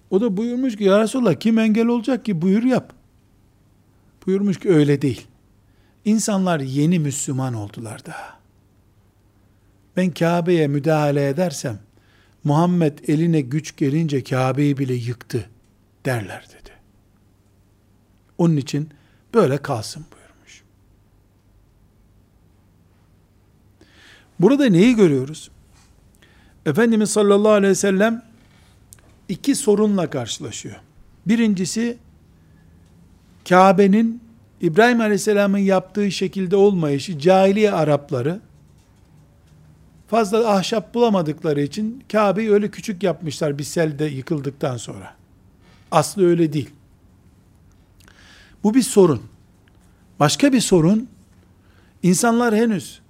O 0.10 0.22
da 0.22 0.38
buyurmuş 0.38 0.76
ki 0.76 0.84
ya 0.84 1.00
Resulallah 1.00 1.36
kim 1.36 1.60
engel 1.60 1.88
olacak 1.88 2.26
ki 2.26 2.42
buyur 2.42 2.64
yap. 2.64 2.94
Buyurmuş 4.26 4.60
ki 4.60 4.70
öyle 4.70 5.02
değil. 5.02 5.28
İnsanlar 6.06 6.60
yeni 6.60 7.00
Müslüman 7.00 7.54
oldular 7.54 8.06
daha. 8.06 8.40
Ben 9.98 10.12
Kabe'ye 10.12 10.68
müdahale 10.68 11.28
edersem 11.28 11.80
Muhammed 12.44 13.00
eline 13.08 13.42
güç 13.42 13.76
gelince 13.78 14.24
Kabe'yi 14.24 14.78
bile 14.78 14.94
yıktı 14.94 15.50
derler 16.06 16.46
dedi. 16.50 16.62
Onun 18.38 18.58
için 18.58 18.90
böyle 19.34 19.58
kalsın 19.58 20.06
buyurmuş. 20.12 20.64
Burada 24.40 24.66
neyi 24.66 24.96
görüyoruz? 24.96 25.52
Efendimiz 26.66 27.10
sallallahu 27.10 27.52
aleyhi 27.52 27.72
ve 27.72 27.76
sellem 27.76 28.24
iki 29.30 29.56
sorunla 29.56 30.10
karşılaşıyor. 30.10 30.76
Birincisi 31.26 31.98
Kabe'nin 33.50 34.24
İbrahim 34.62 35.02
Aleyhisselam'ın 35.02 35.58
yaptığı 35.58 36.12
şekilde 36.12 36.56
olmayışı 36.56 37.20
cahiliye 37.20 37.72
Arapları 37.72 38.42
fazla 40.08 40.50
ahşap 40.50 40.94
bulamadıkları 40.94 41.62
için 41.62 42.04
Kabe'yi 42.12 42.52
öyle 42.52 42.72
küçük 42.72 43.04
yapmışlar 43.04 43.58
bir 43.58 43.64
selde 43.64 44.06
yıkıldıktan 44.06 44.78
sonra. 44.78 45.14
Aslı 45.92 46.28
öyle 46.28 46.54
değil. 46.54 46.70
Bu 48.64 48.74
bir 48.74 48.82
sorun. 48.82 49.22
Başka 50.20 50.53
bir 50.53 50.61
sorun, 50.61 51.07
insanlar 52.03 52.55
henüz 52.55 53.01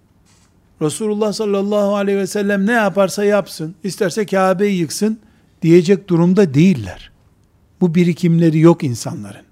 Resulullah 0.82 1.34
sallallahu 1.34 1.96
aleyhi 1.96 2.18
ve 2.18 2.28
sellem 2.28 2.68
ne 2.68 2.72
yaparsa 2.72 3.24
yapsın, 3.24 3.76
isterse 3.84 4.26
Kabe'yi 4.26 4.80
yıksın, 4.80 5.20
diyecek 5.62 6.08
durumda 6.08 6.54
değiller. 6.54 7.12
Bu 7.82 7.96
birikimleri 7.96 8.60
yok 8.60 8.84
insanların. 8.84 9.46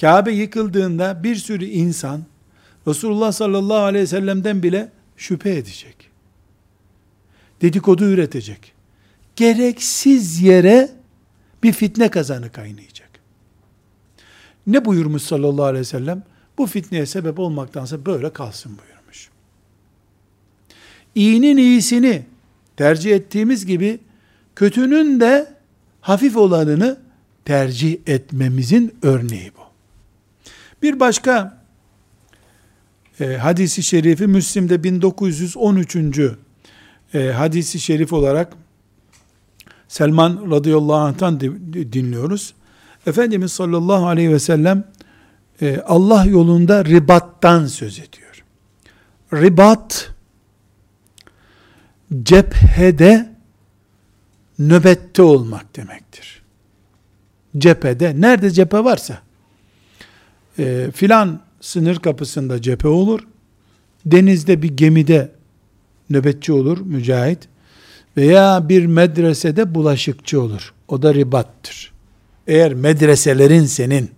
Kabe 0.00 0.32
yıkıldığında 0.32 1.24
bir 1.24 1.36
sürü 1.36 1.64
insan 1.64 2.24
Resulullah 2.86 3.32
sallallahu 3.32 3.82
aleyhi 3.82 4.02
ve 4.02 4.06
sellem'den 4.06 4.62
bile 4.62 4.92
şüphe 5.16 5.50
edecek. 5.50 6.10
Dedikodu 7.62 8.04
üretecek. 8.04 8.72
Gereksiz 9.36 10.40
yere 10.40 10.90
bir 11.62 11.72
fitne 11.72 12.08
kazanı 12.10 12.52
kaynayacak. 12.52 12.97
Ne 14.68 14.84
buyurmuş 14.84 15.22
sallallahu 15.22 15.64
aleyhi 15.64 15.80
ve 15.80 15.84
sellem? 15.84 16.22
Bu 16.58 16.66
fitneye 16.66 17.06
sebep 17.06 17.38
olmaktansa 17.38 18.06
böyle 18.06 18.32
kalsın 18.32 18.72
buyurmuş. 18.78 19.28
İyinin 21.14 21.56
iyisini 21.56 22.22
tercih 22.76 23.14
ettiğimiz 23.14 23.66
gibi 23.66 23.98
kötünün 24.56 25.20
de 25.20 25.54
hafif 26.00 26.36
olanını 26.36 26.98
tercih 27.44 27.98
etmemizin 28.06 28.94
örneği 29.02 29.52
bu. 29.56 29.62
Bir 30.82 31.00
başka 31.00 31.62
e, 33.20 33.36
hadisi 33.36 33.82
şerifi 33.82 34.26
Müslim'de 34.26 34.84
1913. 34.84 35.96
E, 37.14 37.32
hadisi 37.32 37.80
şerif 37.80 38.12
olarak 38.12 38.52
Selman 39.88 40.50
radıyallahu 40.50 40.96
anh'tan 40.96 41.40
dinliyoruz. 41.92 42.54
Efendimiz 43.08 43.52
sallallahu 43.52 44.06
aleyhi 44.06 44.32
ve 44.32 44.38
sellem 44.38 44.84
e, 45.62 45.80
Allah 45.86 46.24
yolunda 46.24 46.84
ribattan 46.84 47.66
söz 47.66 47.98
ediyor. 47.98 48.44
Ribat 49.32 50.10
cephede 52.22 53.28
nöbette 54.58 55.22
olmak 55.22 55.76
demektir. 55.76 56.42
Cephede, 57.58 58.20
nerede 58.20 58.50
cephe 58.50 58.84
varsa, 58.84 59.18
e, 60.58 60.90
filan 60.94 61.40
sınır 61.60 61.96
kapısında 61.96 62.62
cephe 62.62 62.88
olur, 62.88 63.20
denizde 64.06 64.62
bir 64.62 64.76
gemide 64.76 65.32
nöbetçi 66.10 66.52
olur, 66.52 66.78
mücahit, 66.80 67.48
veya 68.16 68.68
bir 68.68 68.86
medresede 68.86 69.74
bulaşıkçı 69.74 70.42
olur. 70.42 70.74
O 70.88 71.02
da 71.02 71.14
ribattır. 71.14 71.97
Eğer 72.48 72.74
medreselerin 72.74 73.64
senin 73.64 74.10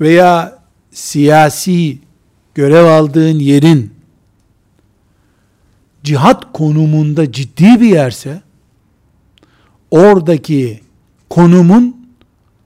veya 0.00 0.58
siyasi 0.90 1.98
görev 2.54 2.84
aldığın 2.84 3.38
yerin 3.38 3.94
cihat 6.02 6.52
konumunda 6.52 7.32
ciddi 7.32 7.80
bir 7.80 7.88
yerse 7.88 8.42
oradaki 9.90 10.80
konumun 11.30 12.06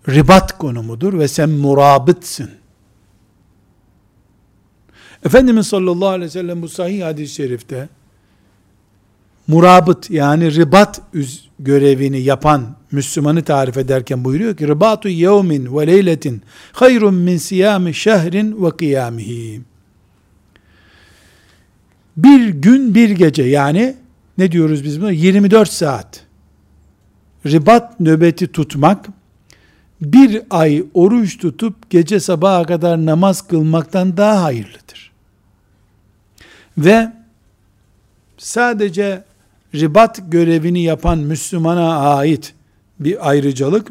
ribat 0.08 0.58
konumudur 0.58 1.18
ve 1.18 1.28
sen 1.28 1.50
murabıtsın. 1.50 2.50
Efendimiz 5.24 5.66
sallallahu 5.66 6.08
aleyhi 6.08 6.24
ve 6.24 6.30
sellem 6.30 6.62
bu 6.62 6.68
sahih 6.68 7.04
hadis-i 7.04 7.34
şerifte 7.34 7.88
murabıt 9.48 10.10
yani 10.10 10.54
ribat 10.54 11.00
görevini 11.58 12.20
yapan 12.20 12.76
Müslümanı 12.92 13.42
tarif 13.42 13.76
ederken 13.76 14.24
buyuruyor 14.24 14.56
ki 14.56 14.68
ribatu 14.68 15.08
yevmin 15.08 15.78
ve 15.78 15.86
leyletin 15.86 16.42
hayrun 16.72 17.14
min 17.14 17.36
siyami 17.36 17.94
şehrin 17.94 18.64
ve 18.64 18.70
kıyamihi. 18.70 19.60
Bir 22.16 22.48
gün 22.48 22.94
bir 22.94 23.10
gece 23.10 23.42
yani 23.42 23.96
ne 24.38 24.52
diyoruz 24.52 24.84
biz 24.84 25.00
buna? 25.00 25.10
24 25.10 25.72
saat 25.72 26.26
ribat 27.46 28.00
nöbeti 28.00 28.52
tutmak 28.52 29.06
bir 30.00 30.42
ay 30.50 30.84
oruç 30.94 31.38
tutup 31.38 31.90
gece 31.90 32.20
sabaha 32.20 32.64
kadar 32.64 33.06
namaz 33.06 33.48
kılmaktan 33.48 34.16
daha 34.16 34.42
hayırlıdır. 34.42 35.12
Ve 36.78 37.12
sadece 38.38 39.24
ribat 39.80 40.20
görevini 40.28 40.82
yapan 40.82 41.18
Müslümana 41.18 41.98
ait 41.98 42.54
bir 43.00 43.28
ayrıcalık, 43.30 43.88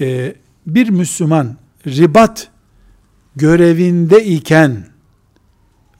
e, 0.00 0.34
bir 0.66 0.88
Müslüman 0.88 1.56
ribat 1.86 2.48
görevinde 3.36 4.24
iken 4.24 4.86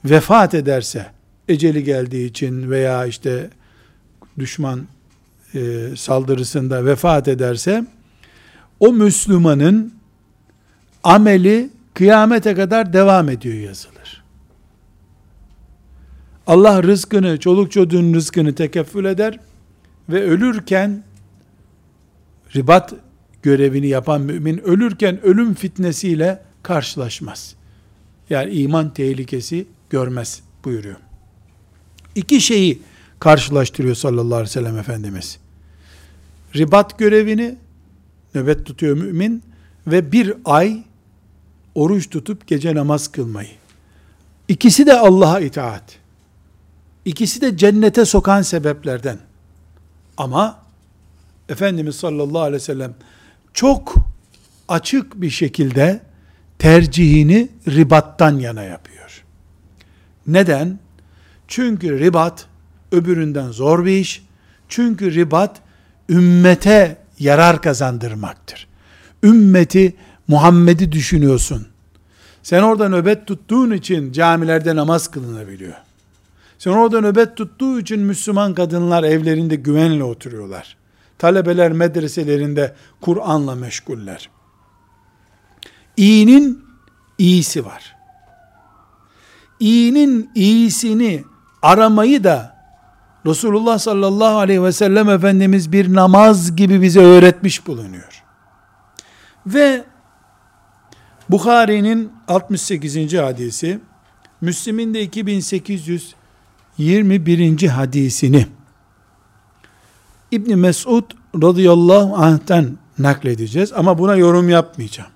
vefat 0.05 0.53
ederse, 0.53 1.05
eceli 1.47 1.83
geldiği 1.83 2.29
için 2.29 2.71
veya 2.71 3.05
işte 3.05 3.49
düşman 4.39 4.87
e, 5.55 5.59
saldırısında 5.95 6.85
vefat 6.85 7.27
ederse, 7.27 7.85
o 8.79 8.93
Müslümanın 8.93 9.93
ameli 11.03 11.69
kıyamete 11.93 12.55
kadar 12.55 12.93
devam 12.93 13.29
ediyor 13.29 13.55
yazılır. 13.55 13.90
Allah 16.51 16.83
rızkını, 16.83 17.39
çoluk 17.39 17.71
çocuğun 17.71 18.13
rızkını 18.13 18.55
tekeffül 18.55 19.05
eder 19.05 19.39
ve 20.09 20.23
ölürken 20.23 21.03
ribat 22.55 22.93
görevini 23.43 23.87
yapan 23.87 24.21
mümin 24.21 24.57
ölürken 24.57 25.23
ölüm 25.23 25.53
fitnesiyle 25.53 26.41
karşılaşmaz. 26.63 27.55
Yani 28.29 28.51
iman 28.51 28.93
tehlikesi 28.93 29.67
görmez 29.89 30.41
buyuruyor. 30.65 30.95
İki 32.15 32.41
şeyi 32.41 32.81
karşılaştırıyor 33.19 33.95
sallallahu 33.95 34.35
aleyhi 34.35 34.49
ve 34.49 34.53
sellem 34.53 34.77
Efendimiz. 34.77 35.39
Ribat 36.55 36.99
görevini 36.99 37.55
nöbet 38.35 38.65
tutuyor 38.65 38.97
mümin 38.97 39.43
ve 39.87 40.11
bir 40.11 40.33
ay 40.45 40.83
oruç 41.75 42.09
tutup 42.09 42.47
gece 42.47 42.75
namaz 42.75 43.07
kılmayı. 43.07 43.51
İkisi 44.47 44.85
de 44.85 44.99
Allah'a 44.99 45.39
itaat. 45.39 46.00
İkisi 47.05 47.41
de 47.41 47.57
cennete 47.57 48.05
sokan 48.05 48.41
sebeplerden. 48.41 49.17
Ama 50.17 50.61
Efendimiz 51.49 51.95
sallallahu 51.95 52.41
aleyhi 52.41 52.55
ve 52.55 52.65
sellem 52.65 52.93
çok 53.53 53.95
açık 54.67 55.21
bir 55.21 55.29
şekilde 55.29 56.01
tercihini 56.59 57.49
ribattan 57.67 58.39
yana 58.39 58.63
yapıyor. 58.63 59.23
Neden? 60.27 60.79
Çünkü 61.47 61.99
ribat 61.99 62.47
öbüründen 62.91 63.51
zor 63.51 63.85
bir 63.85 63.97
iş. 63.97 64.23
Çünkü 64.69 65.13
ribat 65.13 65.61
ümmete 66.09 66.97
yarar 67.19 67.61
kazandırmaktır. 67.61 68.67
Ümmeti 69.23 69.95
Muhammed'i 70.27 70.91
düşünüyorsun. 70.91 71.67
Sen 72.43 72.61
orada 72.61 72.89
nöbet 72.89 73.27
tuttuğun 73.27 73.71
için 73.71 74.11
camilerde 74.11 74.75
namaz 74.75 75.07
kılınabiliyor. 75.07 75.75
Sen 76.61 76.71
orada 76.71 77.01
nöbet 77.01 77.37
tuttuğu 77.37 77.79
için 77.79 77.99
Müslüman 77.99 78.53
kadınlar 78.53 79.03
evlerinde 79.03 79.55
güvenle 79.55 80.03
oturuyorlar. 80.03 80.77
Talebeler 81.17 81.71
medreselerinde 81.71 82.75
Kur'an'la 83.01 83.55
meşguller. 83.55 84.29
İyinin 85.97 86.65
iyisi 87.17 87.65
var. 87.65 87.95
İyinin 89.59 90.31
iyisini 90.35 91.23
aramayı 91.61 92.23
da 92.23 92.57
Resulullah 93.25 93.79
sallallahu 93.79 94.37
aleyhi 94.37 94.63
ve 94.63 94.71
sellem 94.71 95.09
Efendimiz 95.09 95.71
bir 95.71 95.93
namaz 95.93 96.55
gibi 96.55 96.81
bize 96.81 96.99
öğretmiş 96.99 97.67
bulunuyor. 97.67 98.23
Ve 99.45 99.83
Bukhari'nin 101.29 102.11
68. 102.27 103.13
hadisi, 103.13 103.79
Müslim'in 104.41 104.93
de 104.93 105.01
2821. 106.77 107.67
hadisini 107.67 108.47
İbni 110.31 110.55
Mesud 110.55 111.03
radıyallahu 111.41 112.15
anh'ten 112.15 112.77
nakledeceğiz 112.99 113.73
ama 113.73 113.97
buna 113.97 114.15
yorum 114.15 114.49
yapmayacağım. 114.49 115.09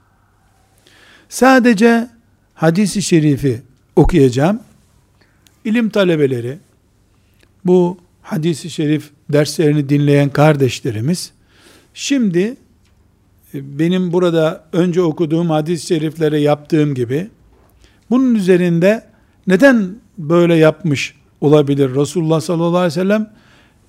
Sadece 1.29 2.09
hadisi 2.53 3.01
şerifi 3.01 3.61
okuyacağım. 3.95 4.59
İlim 5.63 5.89
talebeleri, 5.89 6.57
bu 7.65 7.97
hadisi 8.21 8.69
şerif 8.69 9.09
derslerini 9.29 9.89
dinleyen 9.89 10.29
kardeşlerimiz, 10.29 11.31
şimdi 11.93 12.57
e, 13.53 13.79
benim 13.79 14.13
burada 14.13 14.65
önce 14.73 15.01
okuduğum 15.01 15.49
hadis-i 15.49 15.87
şeriflere 15.87 16.39
yaptığım 16.39 16.95
gibi, 16.95 17.29
bunun 18.09 18.35
üzerinde 18.35 19.07
neden 19.47 19.95
böyle 20.17 20.55
yapmış 20.55 21.15
olabilir 21.45 21.95
Resulullah 21.95 22.41
sallallahu 22.41 22.77
aleyhi 22.77 22.85
ve 22.85 23.01
sellem, 23.03 23.33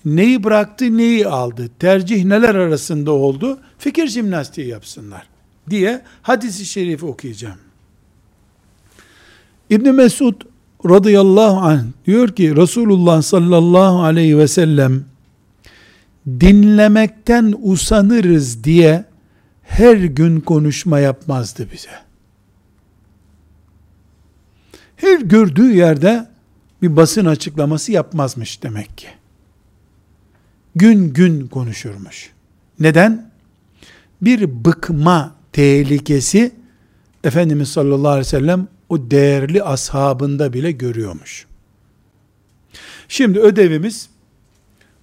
neyi 0.05 0.45
bıraktı, 0.45 0.97
neyi 0.97 1.27
aldı, 1.27 1.71
tercih 1.79 2.25
neler 2.25 2.55
arasında 2.55 3.13
oldu, 3.13 3.59
fikir 3.79 4.07
jimnastiği 4.07 4.67
yapsınlar 4.67 5.27
diye 5.71 6.03
hadisi 6.23 6.65
şerifi 6.65 7.07
okuyacağım. 7.07 7.59
İbn 9.71 9.89
Mesud 9.89 10.35
radıyallahu 10.85 11.57
anh 11.57 11.83
diyor 12.07 12.29
ki 12.29 12.57
Resulullah 12.57 13.23
sallallahu 13.23 14.03
aleyhi 14.03 14.39
ve 14.39 14.49
sellem 14.49 15.05
dinlemekten 16.41 17.55
usanırız 17.63 18.65
diye 18.65 19.05
her 19.63 19.97
gün 19.97 20.41
konuşma 20.41 20.99
yapmazdı 20.99 21.69
bize. 21.73 21.91
Her 24.97 25.21
gördüğü 25.21 25.73
yerde 25.73 26.27
bir 26.83 26.97
basın 26.97 27.25
açıklaması 27.25 27.93
yapmazmış 27.93 28.63
demek 28.63 28.99
ki. 28.99 29.09
Gün 30.75 31.13
gün 31.13 31.47
konuşurmuş. 31.47 32.31
Neden? 32.81 33.31
Bir 34.23 34.65
bıkma 34.65 35.35
tehlikesi 35.53 36.53
Efendimiz 37.25 37.69
sallallahu 37.69 38.09
aleyhi 38.09 38.27
ve 38.27 38.31
sellem 38.31 38.69
o 38.89 39.11
değerli 39.11 39.63
ashabında 39.63 40.53
bile 40.53 40.73
görüyormuş. 40.73 41.47
Şimdi 43.09 43.41
ödevimiz 43.41 44.09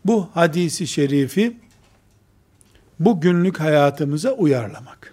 bu 0.05 0.30
hadisi 0.34 0.88
şerifi 0.88 1.57
bu 2.99 3.21
günlük 3.21 3.59
hayatımıza 3.59 4.32
uyarlamak. 4.32 5.12